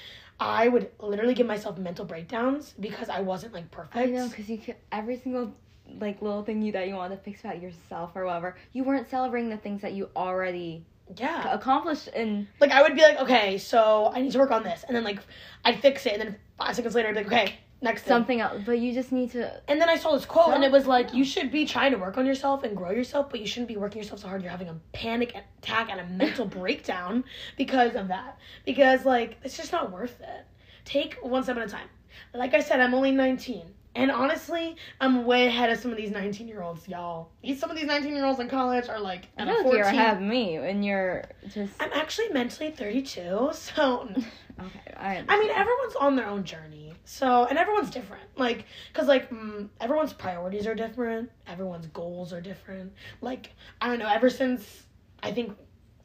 [0.46, 3.96] I would literally give myself mental breakdowns because I wasn't like perfect.
[3.96, 5.54] I know, because you could, every single
[5.98, 9.08] like little thing you that you wanted to fix about yourself or whatever, you weren't
[9.08, 10.84] celebrating the things that you already
[11.16, 11.52] yeah.
[11.52, 14.84] accomplished and Like I would be like, okay, so I need to work on this,
[14.86, 15.18] and then like
[15.64, 18.08] I'd fix it, and then five seconds later I'd be like, okay, next thing.
[18.08, 19.60] something else, but you just need to.
[19.68, 21.16] And then I saw this quote, and it was like, Yeah.
[21.16, 23.76] you should be trying to work on yourself and grow yourself, but you shouldn't be
[23.76, 27.24] working yourself so hard you're having a panic attack and a mental breakdown
[27.56, 28.38] because of that.
[28.64, 30.46] Because, like, it's just not worth it.
[30.84, 31.88] Take one step at a time.
[32.34, 33.66] Like I said, I'm only 19.
[33.94, 37.28] And honestly, I'm way ahead of some of these 19 year olds, y'all.
[37.42, 39.56] These Some of these 19 year olds in college are like, I at feel a
[39.56, 39.76] like 14.
[39.76, 41.74] you're ahead me, and you're just.
[41.78, 44.08] I'm actually mentally 32, so
[44.60, 45.22] Okay, I.
[45.28, 46.81] I mean, everyone's on their own journey.
[47.04, 48.24] So, and everyone's different.
[48.36, 51.30] Like, cause like mm, everyone's priorities are different.
[51.46, 52.92] Everyone's goals are different.
[53.20, 53.50] Like,
[53.80, 54.08] I don't know.
[54.08, 54.84] Ever since
[55.22, 55.56] I think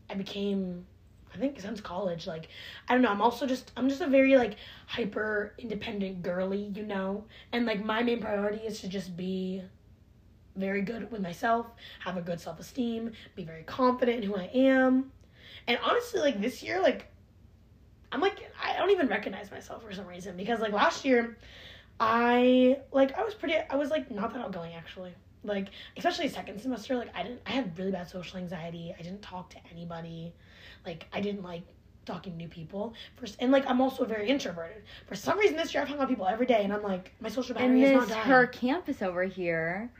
[0.10, 0.86] I became,
[1.34, 2.48] I think since college, like,
[2.88, 3.10] I don't know.
[3.10, 4.56] I'm also just, I'm just a very like
[4.88, 7.26] hyper independent girly, you know.
[7.52, 9.62] And like my main priority is to just be
[10.56, 11.68] very good with myself,
[12.00, 15.12] have a good self esteem, be very confident in who I am.
[15.68, 17.06] And honestly, like this year, like
[18.12, 21.38] I'm like I don't even recognize myself for some reason because like last year
[22.00, 25.14] I like I was pretty I was like not that outgoing actually.
[25.44, 28.94] Like especially second semester like I didn't I had really bad social anxiety.
[28.98, 30.34] I didn't talk to anybody.
[30.86, 31.64] Like I didn't like
[32.06, 32.94] talking to new people.
[33.18, 34.84] First and like I'm also very introverted.
[35.08, 37.14] For some reason this year I've hung out with people every day and I'm like
[37.20, 38.28] my social and battery is Miss not dying.
[38.30, 39.92] her campus over here,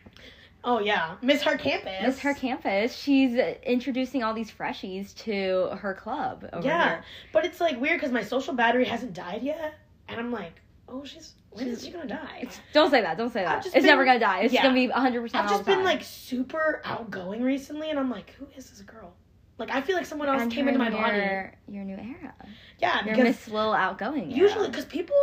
[0.68, 1.16] oh yeah.
[1.24, 1.94] Miss her campus.
[2.04, 6.88] Miss her campus, she's introducing all these freshies to her club over Yeah.
[6.90, 7.04] here.
[7.34, 9.74] But it's like weird because my social battery hasn't died yet.
[10.08, 12.48] And I'm like, oh she's when is she gonna die?
[12.74, 13.18] Don't say that.
[13.18, 13.66] Don't say that.
[13.66, 14.42] It's been- never gonna die.
[14.42, 14.62] It's yeah.
[14.62, 18.48] gonna be 100 percent I've just been like super outgoing recently, and I'm like, who
[18.56, 19.14] is this girl?
[19.58, 21.18] Like, I feel like someone else came into my body.
[21.18, 22.32] your, Your new era.
[22.78, 24.30] Yeah, Your Miss Little Outgoing.
[24.30, 25.16] usually, because people,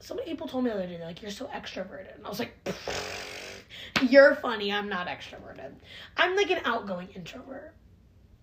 [0.00, 2.16] so many people told me the other day, like, you're so extroverted.
[2.16, 2.50] And I was like,
[4.02, 4.72] you're funny.
[4.72, 5.72] I'm not extroverted.
[6.16, 7.74] I'm like an outgoing introvert.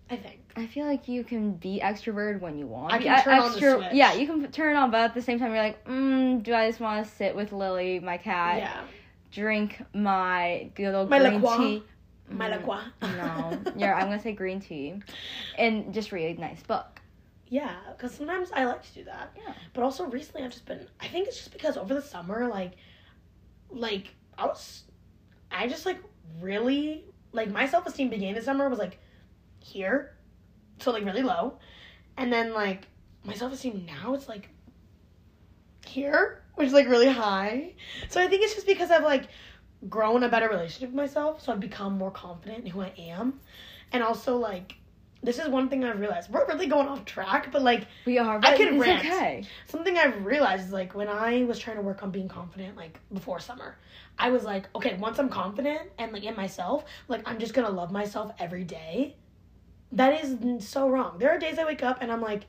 [0.08, 0.40] I think.
[0.54, 2.92] I feel like you can be extroverted when you want.
[2.92, 3.92] I can turn on the switch.
[3.92, 6.68] Yeah, you can turn on, but at the same time, you're like, mm, do I
[6.68, 8.84] just want to sit with Lily, my cat, yeah.
[9.32, 11.82] drink my good old My green tea?
[12.28, 14.94] My Mm, no, yeah, I'm gonna say green tea,
[15.58, 17.00] and just read a nice book.
[17.48, 19.30] Yeah, because sometimes I like to do that.
[19.36, 19.54] Yeah.
[19.72, 20.86] But also recently, I've just been.
[21.00, 22.72] I think it's just because over the summer, like,
[23.70, 24.82] like I was,
[25.50, 25.98] I just like
[26.40, 28.98] really like my self esteem began this summer was like
[29.60, 30.16] here,
[30.80, 31.58] so like really low,
[32.16, 32.86] and then like
[33.24, 34.48] my self esteem now it's like
[35.86, 37.74] here, which is like really high.
[38.08, 39.28] So I think it's just because I've like
[39.88, 43.40] grown a better relationship with myself, so I've become more confident in who I am,
[43.92, 44.76] and also like.
[45.22, 46.30] This is one thing I've realized.
[46.30, 48.38] We're really going off track, but like We are.
[48.38, 49.06] But can it's rant.
[49.06, 49.44] okay.
[49.66, 53.00] something I've realized is like when I was trying to work on being confident, like
[53.12, 53.76] before summer,
[54.18, 57.70] I was like, okay, once I'm confident and like in myself, like I'm just gonna
[57.70, 59.16] love myself every day.
[59.92, 61.18] That is so wrong.
[61.18, 62.42] There are days I wake up and I'm like,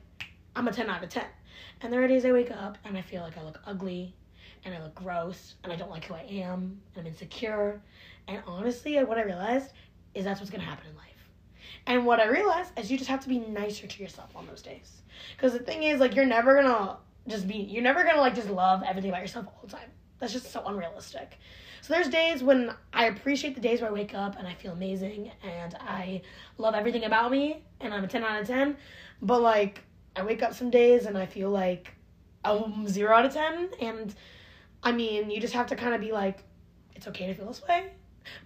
[0.54, 1.24] I'm a 10 out of 10.
[1.80, 4.14] And there are days I wake up and I feel like I look ugly
[4.64, 7.80] and I look gross and I don't like who I am and I'm insecure.
[8.26, 9.72] And honestly, what I realized
[10.14, 11.04] is that's what's gonna happen in life.
[11.86, 14.62] And what I realized is you just have to be nicer to yourself on those
[14.62, 15.02] days.
[15.36, 16.96] Because the thing is, like, you're never gonna
[17.26, 19.90] just be, you're never gonna, like, just love everything about yourself all the time.
[20.18, 21.38] That's just so unrealistic.
[21.80, 24.72] So there's days when I appreciate the days where I wake up and I feel
[24.72, 26.22] amazing and I
[26.58, 28.76] love everything about me and I'm a 10 out of 10.
[29.22, 29.82] But, like,
[30.16, 31.94] I wake up some days and I feel like
[32.44, 33.70] I'm 0 out of 10.
[33.80, 34.14] And,
[34.82, 36.44] I mean, you just have to kind of be like,
[36.94, 37.92] it's okay to feel this way.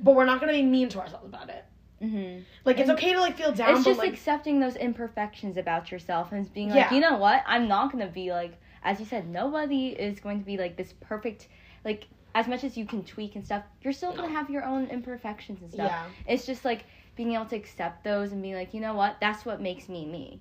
[0.01, 1.64] But we're not gonna be mean to ourselves about it.
[2.03, 5.90] Hmm Like, it's okay to, like, feel down, It's just like, accepting those imperfections about
[5.92, 6.94] yourself and being like, Yeah.
[6.94, 7.42] you know what?
[7.46, 10.92] I'm not gonna be like, as you said, nobody is going to be like this
[11.00, 11.48] perfect.
[11.84, 14.86] Like, as much as you can tweak and stuff, you're still gonna have your own
[14.88, 15.86] imperfections and stuff.
[15.90, 16.07] yeah.
[16.26, 16.84] It's just like
[17.14, 19.18] being able to accept those and being like, you know what?
[19.20, 20.40] That's what makes me me.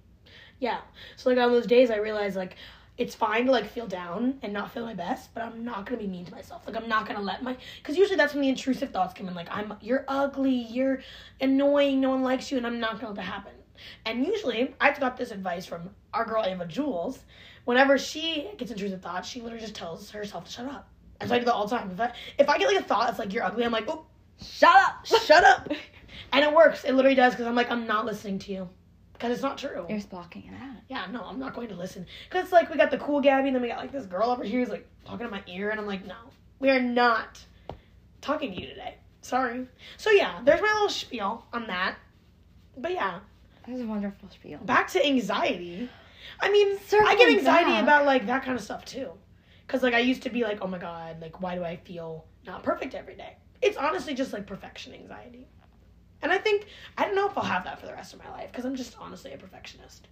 [0.60, 0.80] Yeah.
[1.18, 2.56] So like on those days I realized like
[2.98, 5.98] it's fine to like feel down and not feel my best, but I'm not gonna
[5.98, 6.64] be mean to myself.
[6.68, 9.34] Like I'm not gonna let my because usually that's when the intrusive thoughts come in.
[9.34, 11.02] Like I'm you're ugly, you're
[11.40, 13.54] annoying, no one likes you, and I'm not gonna let that happen.
[14.06, 17.20] And usually I've got this advice from our girl Ava Jules.
[17.66, 20.90] Whenever she gets intrusive thoughts, she literally just tells herself to shut up.
[21.20, 21.92] And so I do that all the time.
[21.92, 24.06] If I if I get like a thought that's like you're ugly, I'm like, oh,
[24.42, 25.06] Shut up.
[25.06, 25.72] shut up.
[26.34, 26.84] And it works.
[26.84, 28.70] It literally does because I'm like I'm not listening to you
[29.22, 29.86] because it's not true.
[29.88, 30.78] You're just blocking it out.
[30.90, 32.08] Yeah, no, I'm not going to listen.
[32.28, 34.44] Because like we got the cool Gabby, and then we got like this girl over
[34.44, 36.16] here who's like talking in my ear, and I'm like, no,
[36.60, 37.40] we are not
[38.20, 38.96] talking to you today.
[39.22, 39.68] Sorry.
[39.98, 41.98] So yeah, there's my little spiel on that.
[42.76, 43.20] But yeah,
[43.68, 44.58] That was a wonderful spiel.
[44.60, 45.88] back to anxiety.
[46.40, 47.84] I mean, I get anxiety back.
[47.84, 49.12] about like that kind of stuff too.
[49.68, 52.26] Because like I used to be like, oh my god, like why do I feel
[52.48, 53.36] not perfect every day?
[53.62, 55.48] It's honestly just like perfection anxiety.
[56.22, 56.68] And I think
[56.98, 58.76] I don't know if I'll have that for the rest of my life because I'm
[58.76, 60.08] just honestly a perfectionist.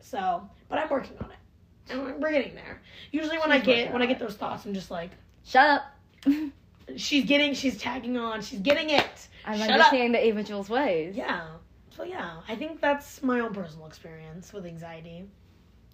[0.00, 1.92] So, but I'm working on it.
[1.92, 2.80] And we're getting there.
[3.12, 5.10] Usually when She's I get when I get those thoughts, I'm just like,
[5.44, 5.82] Shut up.
[6.96, 9.28] she's getting, she's tagging on, she's getting it.
[9.44, 9.74] I'm Shut up.
[9.74, 11.16] understanding the Ava Jules ways.
[11.16, 11.46] Yeah.
[11.96, 15.24] So yeah, I think that's my own personal experience with anxiety.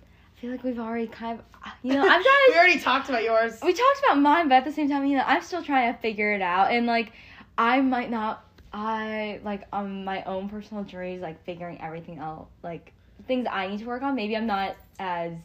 [0.03, 3.09] I feel like we've already kind of, uh, you know, I'm we trying already talked
[3.09, 3.61] about yours.
[3.63, 6.01] We talked about mine, but at the same time, you know, I'm still trying to
[6.01, 7.13] figure it out, and like,
[7.57, 8.45] I might not.
[8.73, 12.93] I like on my own personal journeys, like figuring everything out, like
[13.27, 14.15] things I need to work on.
[14.15, 15.33] Maybe I'm not as.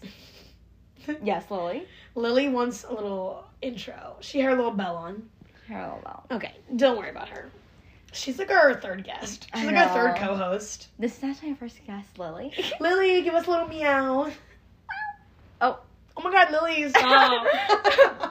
[1.23, 1.87] Yes, Lily.
[2.15, 4.17] Lily wants a little intro.
[4.19, 5.29] She had a little bell on.
[5.67, 6.01] Hello.
[6.03, 7.49] Well, Okay, don't worry about her.
[8.11, 9.47] She's like our third guest.
[9.53, 10.87] I She's like our third co-host.
[10.99, 12.51] This is actually my first guest, Lily.
[12.81, 14.29] Lily, give us a little meow.
[15.61, 15.79] Oh.
[16.17, 17.45] Oh my god, Lily, stop.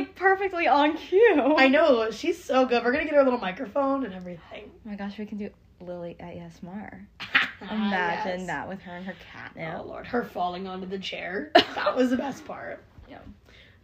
[0.00, 1.54] that was like perfectly on cue.
[1.56, 2.84] I know, she's so good.
[2.84, 4.70] We're gonna get her a little microphone and everything.
[4.86, 7.06] Oh my gosh, we can do Lily ASMR.
[7.20, 8.46] Ah, Imagine yes.
[8.46, 9.78] that with her and her catnip.
[9.78, 11.52] Oh lord, her falling onto the chair.
[11.74, 12.82] That was the best part.
[13.08, 13.18] Yeah.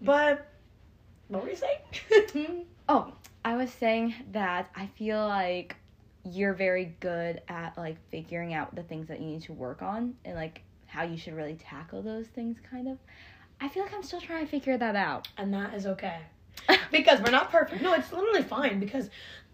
[0.03, 0.47] But
[1.29, 2.67] what were you saying?
[2.89, 3.13] Oh,
[3.45, 5.75] I was saying that I feel like
[6.25, 10.15] you're very good at like figuring out the things that you need to work on
[10.25, 12.99] and like how you should really tackle those things kind of.
[13.61, 15.29] I feel like I'm still trying to figure that out.
[15.39, 16.21] and that is okay.
[16.91, 17.83] because we're not perfect.
[17.83, 19.11] No, it's literally fine because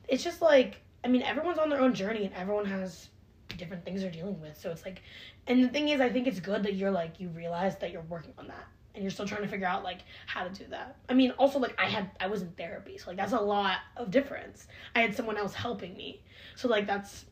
[0.09, 3.09] it's just like I mean everyone's on their own journey and everyone has
[3.57, 4.59] different things they're dealing with.
[4.59, 5.03] So it's like
[5.47, 8.03] and the thing is I think it's good that you're like you realize that you're
[8.03, 10.97] working on that and you're still trying to figure out like how to do that.
[11.09, 12.99] I mean also like I had I was in therapy.
[12.99, 14.67] So like that's a lot of difference.
[14.95, 16.23] I had someone else helping me.
[16.57, 17.25] So like that's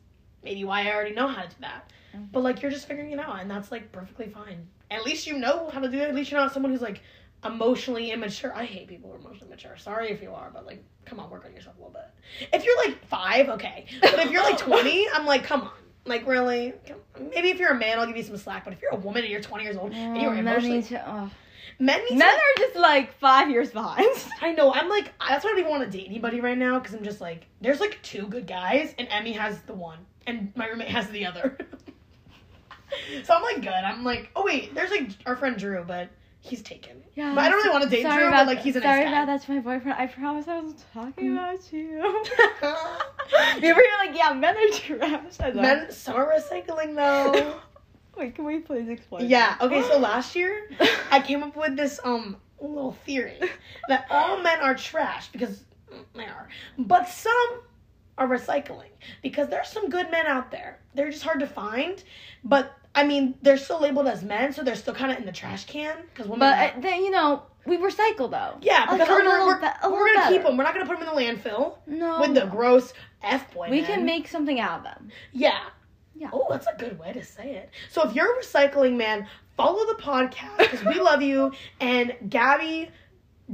[0.43, 1.91] maybe why I already know how to do that.
[2.15, 2.31] Mm.
[2.31, 4.67] But like you're just figuring it out and that's like perfectly fine.
[4.91, 6.09] At least you know how to do it.
[6.09, 7.01] At least you're not someone who's like
[7.43, 8.53] emotionally immature.
[8.55, 9.75] I hate people who are emotionally immature.
[9.77, 12.07] Sorry if you are, but like, come on, work on yourself a little bit.
[12.53, 13.85] If you're like five, okay.
[14.01, 15.71] But if you're like 20, I'm like, come on.
[16.05, 16.73] Like, really?
[17.19, 18.63] Maybe if you're a man, I'll give you some slack.
[18.65, 20.77] But if you're a woman and you're 20 years old and you're um, men emotionally.
[20.77, 21.29] need to- oh.
[21.79, 24.07] Men, need Men to- are just like five years behind.
[24.41, 24.73] I know.
[24.73, 27.03] I'm like, that's why I don't even want to date anybody right now because I'm
[27.03, 30.89] just like, there's like two good guys, and Emmy has the one, and my roommate
[30.89, 31.57] has the other.
[33.23, 33.69] so I'm like, good.
[33.73, 36.97] I'm like, oh wait, there's like our friend Drew, but he's taken.
[37.15, 39.07] Yeah, But I don't really want to date Drew, but like he's a sorry nice
[39.09, 39.33] about guy.
[39.33, 39.97] that's my boyfriend.
[39.99, 41.33] I promise I wasn't talking Mm.
[41.33, 41.97] about you.
[43.67, 45.35] you were here like, yeah, men are trash.
[45.39, 45.61] I know.
[45.61, 47.55] Men, some are recycling though.
[48.17, 49.29] Wait, can we please explain?
[49.29, 49.55] yeah.
[49.59, 49.65] that?
[49.65, 49.81] Okay.
[49.89, 50.69] So last year,
[51.11, 53.39] I came up with this um little theory
[53.87, 55.63] that all men are trash because
[56.15, 57.61] they are, but some
[58.17, 58.89] are recycling
[59.23, 60.79] because there's some good men out there.
[60.93, 62.03] They're just hard to find,
[62.43, 65.31] but I mean they're still labeled as men, so they're still kind of in the
[65.31, 66.39] trash can because women.
[66.39, 68.57] But uh, then you know we recycle though.
[68.61, 70.57] yeah, because we're gonna we're, be- we're gonna keep them.
[70.57, 72.19] We're not gonna put them in the landfill No.
[72.21, 73.69] with the gross f boy.
[73.69, 73.85] we men.
[73.85, 75.09] can make something out of them.
[75.31, 75.59] Yeah.
[76.15, 76.29] Yeah.
[76.33, 77.69] Oh, that's a good way to say it.
[77.89, 79.25] So if you're a recycling man,
[79.57, 81.51] follow the podcast because we love you.
[81.79, 82.89] And Gabby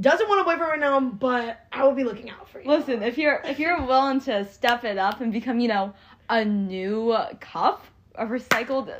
[0.00, 2.68] doesn't want a boyfriend right now, but I will be looking out for you.
[2.68, 5.94] Listen, if you're if you're willing to step it up and become, you know,
[6.28, 7.84] a new cup,
[8.18, 8.92] a recycled,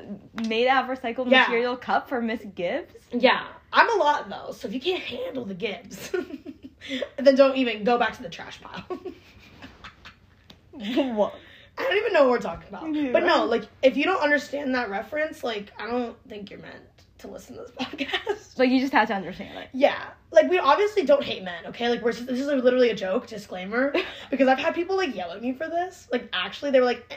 [0.48, 1.42] made out of recycled Yeah.
[1.42, 2.94] material cup for Miss Gibbs.
[3.12, 6.10] Yeah, I'm a lot though, so if you can't handle the Gibbs,
[7.18, 8.84] then don't even go back to the trash pile.
[11.14, 11.34] what?
[11.76, 12.88] I don't even know what we're talking about.
[12.90, 16.60] Me But no, like if you don't understand that reference, like I don't think you're
[16.60, 16.82] meant
[17.18, 18.58] to listen to this podcast.
[18.58, 19.68] Like you just have to understand it.
[19.72, 20.00] Yeah,
[20.30, 21.88] like we obviously don't hate men, okay?
[21.88, 23.92] Like we're just, this is literally a joke, disclaimer,
[24.30, 26.08] because I've had people like yell at me for this.
[26.12, 27.16] Like actually, they were like, "Eh,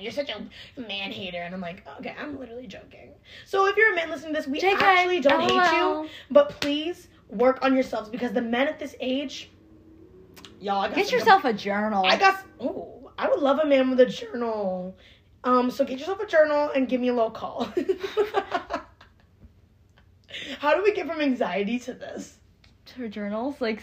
[0.00, 3.10] "You're such a man hater," and I'm like, "Okay, I'm literally joking."
[3.46, 6.60] So if you're a man listening to this, we JK, actually don't hate you, but
[6.60, 9.50] please work on yourselves because the men at this age,
[10.60, 12.04] y'all, I got Get some- yourself a journal.
[12.06, 12.42] I got.
[12.60, 14.96] Oh, I would love a man with a journal.
[15.44, 17.64] Um, so get yourself a journal and give me a little call.
[20.60, 22.38] How do we get from anxiety to this?
[22.92, 23.82] Her journals, like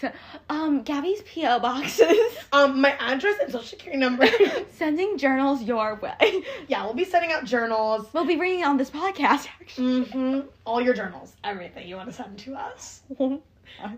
[0.50, 2.18] um Gabby's PO boxes.
[2.52, 4.28] Um, my address and social security number.
[4.72, 6.44] Sending journals your way.
[6.68, 8.08] yeah, we'll be sending out journals.
[8.12, 9.48] We'll be reading on this podcast.
[9.62, 10.40] Actually, Mm-hmm.
[10.66, 13.04] All your journals, everything you want to send to us.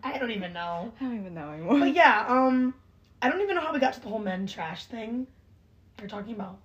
[0.04, 0.92] I don't even know.
[1.00, 1.80] I don't even know anymore.
[1.80, 2.74] But yeah, um,
[3.22, 5.28] I don't even know how we got to the whole men trash thing.
[6.02, 6.58] We're talking about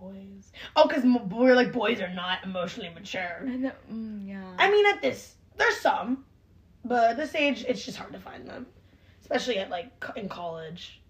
[0.00, 0.52] boys.
[0.76, 3.38] Oh, because we we're like boys are not emotionally mature.
[3.42, 4.42] I know, mm, yeah.
[4.58, 6.24] I mean, at this, there's some,
[6.84, 8.66] but at this age, it's just hard to find them,
[9.20, 11.00] especially at like in college.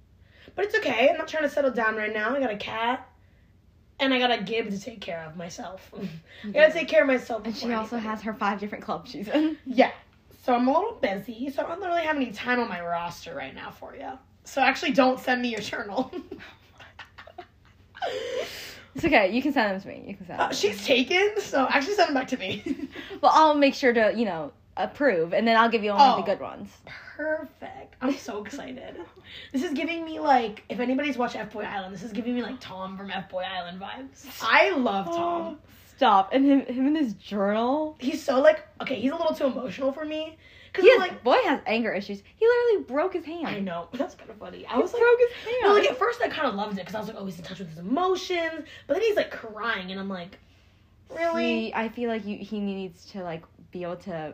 [0.54, 1.08] But it's okay.
[1.08, 2.34] I'm not trying to settle down right now.
[2.34, 3.08] I got a cat,
[4.00, 5.90] and I got a Gib to take care of myself.
[6.44, 7.44] I gotta take care of myself.
[7.44, 9.56] and she also has her five different clubs she's in.
[9.64, 9.92] Yeah.
[10.44, 13.34] So I'm a little busy, so I don't really have any time on my roster
[13.34, 14.10] right now for you.
[14.44, 16.12] So actually, don't send me your journal.
[18.94, 19.32] It's okay.
[19.32, 20.04] You can send them to me.
[20.06, 20.50] You can send them.
[20.50, 22.88] Uh, she's taken, so actually send them back to me.
[23.22, 26.16] Well, I'll make sure to you know approve, and then I'll give you only Oh.
[26.16, 26.70] the good ones.
[27.16, 27.94] Perfect.
[28.00, 28.96] I'm so excited.
[29.52, 32.42] This is giving me like, if anybody's watched F Boy Island, this is giving me
[32.42, 34.26] like Tom from F Boy Island vibes.
[34.42, 35.58] I love Tom.
[35.96, 36.30] Stop.
[36.32, 37.96] And him, him in his journal.
[38.00, 40.36] He's so like, okay, he's a little too emotional for me.
[40.72, 42.22] Cause He has, like, boy has anger issues.
[42.36, 43.46] He literally broke his hand.
[43.46, 44.66] I know that's kind of funny.
[44.66, 45.56] I He was like, broke his hand.
[45.64, 47.38] no, like at first I kind of loved it because I was like, oh, he's
[47.38, 48.64] in touch with his emotions.
[48.86, 50.38] But then he's like crying, and I'm like,
[51.14, 51.66] really?
[51.66, 54.32] He, I feel like you, he needs to like be able to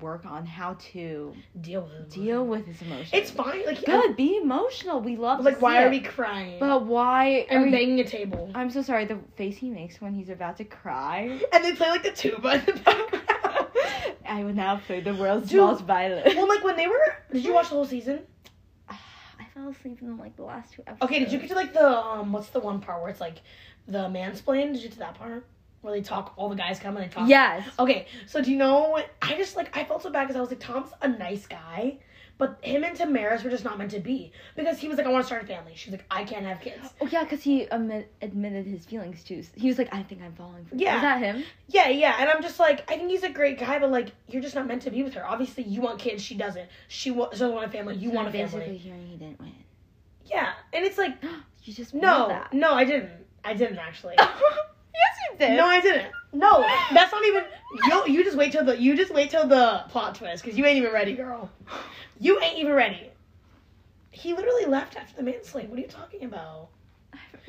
[0.00, 2.10] work on how to deal with it.
[2.10, 3.10] deal with his emotions.
[3.12, 3.64] It's fine.
[3.66, 4.16] Like, good.
[4.16, 5.00] Be emotional.
[5.00, 5.44] We love.
[5.44, 5.90] Like, why are it.
[5.90, 6.58] we crying?
[6.60, 7.46] But why?
[7.50, 9.04] Are I'm we, banging a table, I'm so sorry.
[9.04, 11.40] The face he makes when he's about to cry.
[11.52, 13.22] and they play like the tuba in the background.
[14.26, 15.60] I would now play the world's Dude.
[15.60, 16.26] most violent.
[16.34, 18.20] well, like when they were, did you watch the whole season?
[18.88, 21.02] I fell asleep in like the last two episodes.
[21.10, 22.32] Okay, did you get to like the um?
[22.32, 23.42] What's the one part where it's like
[23.86, 24.72] the mansplain?
[24.72, 25.46] Did you get to that part
[25.84, 26.32] where they talk?
[26.36, 27.28] All the guys come and they talk.
[27.28, 27.66] Yes.
[27.78, 29.08] Okay, so do you know what?
[29.22, 31.98] I just like I felt so bad because I was like Tom's a nice guy,
[32.38, 35.10] but him and Tamaris were just not meant to be because he was like I
[35.10, 35.72] want to start a family.
[35.76, 36.88] She's like I can't have kids.
[37.00, 39.42] Oh yeah, because he admit, admitted his feelings too.
[39.54, 40.96] He was like, "I think I'm falling for you." Yeah.
[40.96, 41.44] Is that him?
[41.68, 44.42] Yeah, yeah, and I'm just like I think he's a great guy, but like you're
[44.42, 45.24] just not meant to be with her.
[45.26, 46.68] Obviously, you want kids, she doesn't.
[46.88, 47.96] She wa- doesn't want a family.
[47.96, 48.78] You So want a basically family.
[48.78, 49.52] hearing he didn't win.
[50.26, 51.16] Yeah, and it's like
[51.62, 52.52] You just no, that.
[52.52, 53.10] no, I didn't.
[53.42, 54.16] I didn't actually.
[54.94, 55.56] yes, you did.
[55.56, 56.12] No, I didn't.
[56.32, 56.60] No,
[56.92, 57.44] that's not even.
[57.86, 60.64] You you just wait till the you just wait till the plot twist because you
[60.66, 61.50] ain't even ready, girl.
[62.18, 63.10] You ain't even ready.
[64.10, 65.68] He literally left after the mansplain.
[65.68, 66.68] What are you talking about?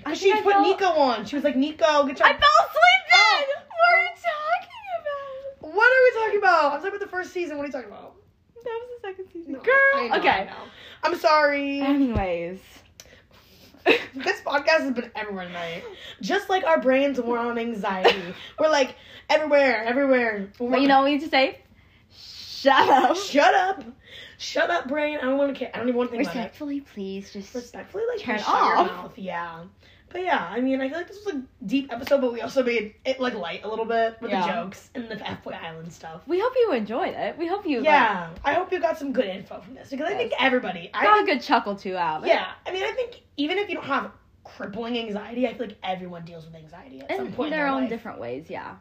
[0.05, 1.25] I She I put fell- Nico on.
[1.25, 2.27] She was like, Nico, good job.
[2.27, 3.45] I fell asleep oh.
[3.45, 3.45] then.
[3.55, 3.63] Oh.
[3.71, 5.75] What are you talking about?
[5.75, 6.65] What are we talking about?
[6.65, 7.57] I'm talking about the first season.
[7.57, 8.15] What are you talking about?
[8.63, 9.53] That was the second season.
[9.53, 9.75] No, Girl.
[9.95, 10.29] I know, okay.
[10.29, 10.53] I know.
[11.03, 11.81] I'm sorry.
[11.81, 12.59] Anyways.
[13.85, 15.83] This podcast has been everywhere tonight.
[16.21, 18.33] Just like our brains were on anxiety.
[18.59, 18.95] We're like
[19.29, 20.49] everywhere, everywhere.
[20.57, 21.59] But you know what we need to say?
[22.11, 23.15] Shut up.
[23.31, 23.83] Shut up.
[24.37, 25.17] Shut up, brain.
[25.17, 25.71] I don't want to care.
[25.73, 26.39] I don't even want to think about it.
[26.39, 27.53] Respectfully, please just.
[27.53, 28.87] Respectfully, like Turn shut your off.
[28.87, 29.17] mouth.
[29.17, 29.63] Yeah.
[30.15, 32.63] But yeah, I mean, I feel like this was a deep episode, but we also
[32.63, 36.21] made it like light a little bit with the jokes and the Boy Island stuff.
[36.25, 37.37] We hope you enjoyed it.
[37.37, 40.15] We hope you Yeah, I hope you got some good info from this because I
[40.15, 40.89] think everybody.
[40.93, 42.27] I got a good chuckle too out of it.
[42.29, 44.09] yeah, I mean, I think even if you don't have
[44.45, 47.67] crippling anxiety, I feel like everyone deals with anxiety at some In point in their
[47.67, 47.89] own life.
[47.89, 48.75] different ways, yeah.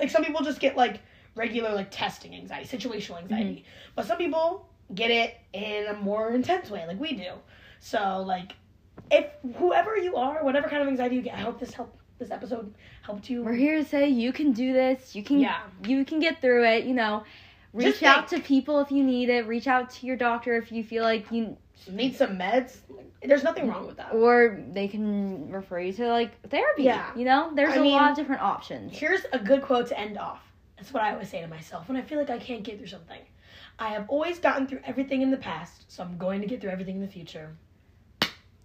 [0.00, 0.98] like some people just get like
[1.36, 3.32] regular like testing anxiety, situational mm-hmm.
[3.32, 7.30] anxiety, but some people get it in a more intense way, like we do.
[7.78, 8.54] So like,
[9.10, 9.26] if
[9.56, 11.96] whoever you are, whatever kind of anxiety you get, I hope this helped.
[12.18, 13.44] This episode helped you.
[13.44, 15.14] We're here to say you can do this.
[15.14, 15.60] You can Yeah.
[15.84, 17.22] you can get through it, you know.
[17.72, 19.46] Reach Just out to people if you need it.
[19.46, 21.56] Reach out to your doctor if you feel like you
[21.88, 22.78] Need some meds.
[23.22, 24.12] There's nothing wrong with that.
[24.12, 26.82] or they can refer you to like therapy.
[26.82, 27.08] Yeah.
[27.14, 27.52] You know?
[27.54, 28.98] There's I a mean- lot of different options.
[28.98, 30.40] Here's a good quote to end off.
[30.76, 32.88] That's what I always say to myself when I feel like I can't get through
[32.88, 33.20] something.
[33.78, 36.70] I have always gotten through everything in the past, so I'm going to get through
[36.70, 37.54] everything in the future.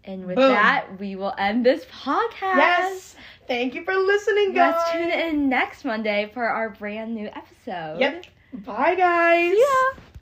[0.06, 0.50] And with Boom.
[0.50, 2.56] that, we will end this podcast.
[2.56, 3.16] Yes.
[3.48, 4.74] Thank you for listening, guys.
[4.76, 8.00] Let's tune in next Monday for our brand new episode.
[8.00, 8.26] Yep.
[8.54, 9.56] Bye, guys.
[9.58, 10.02] Ya.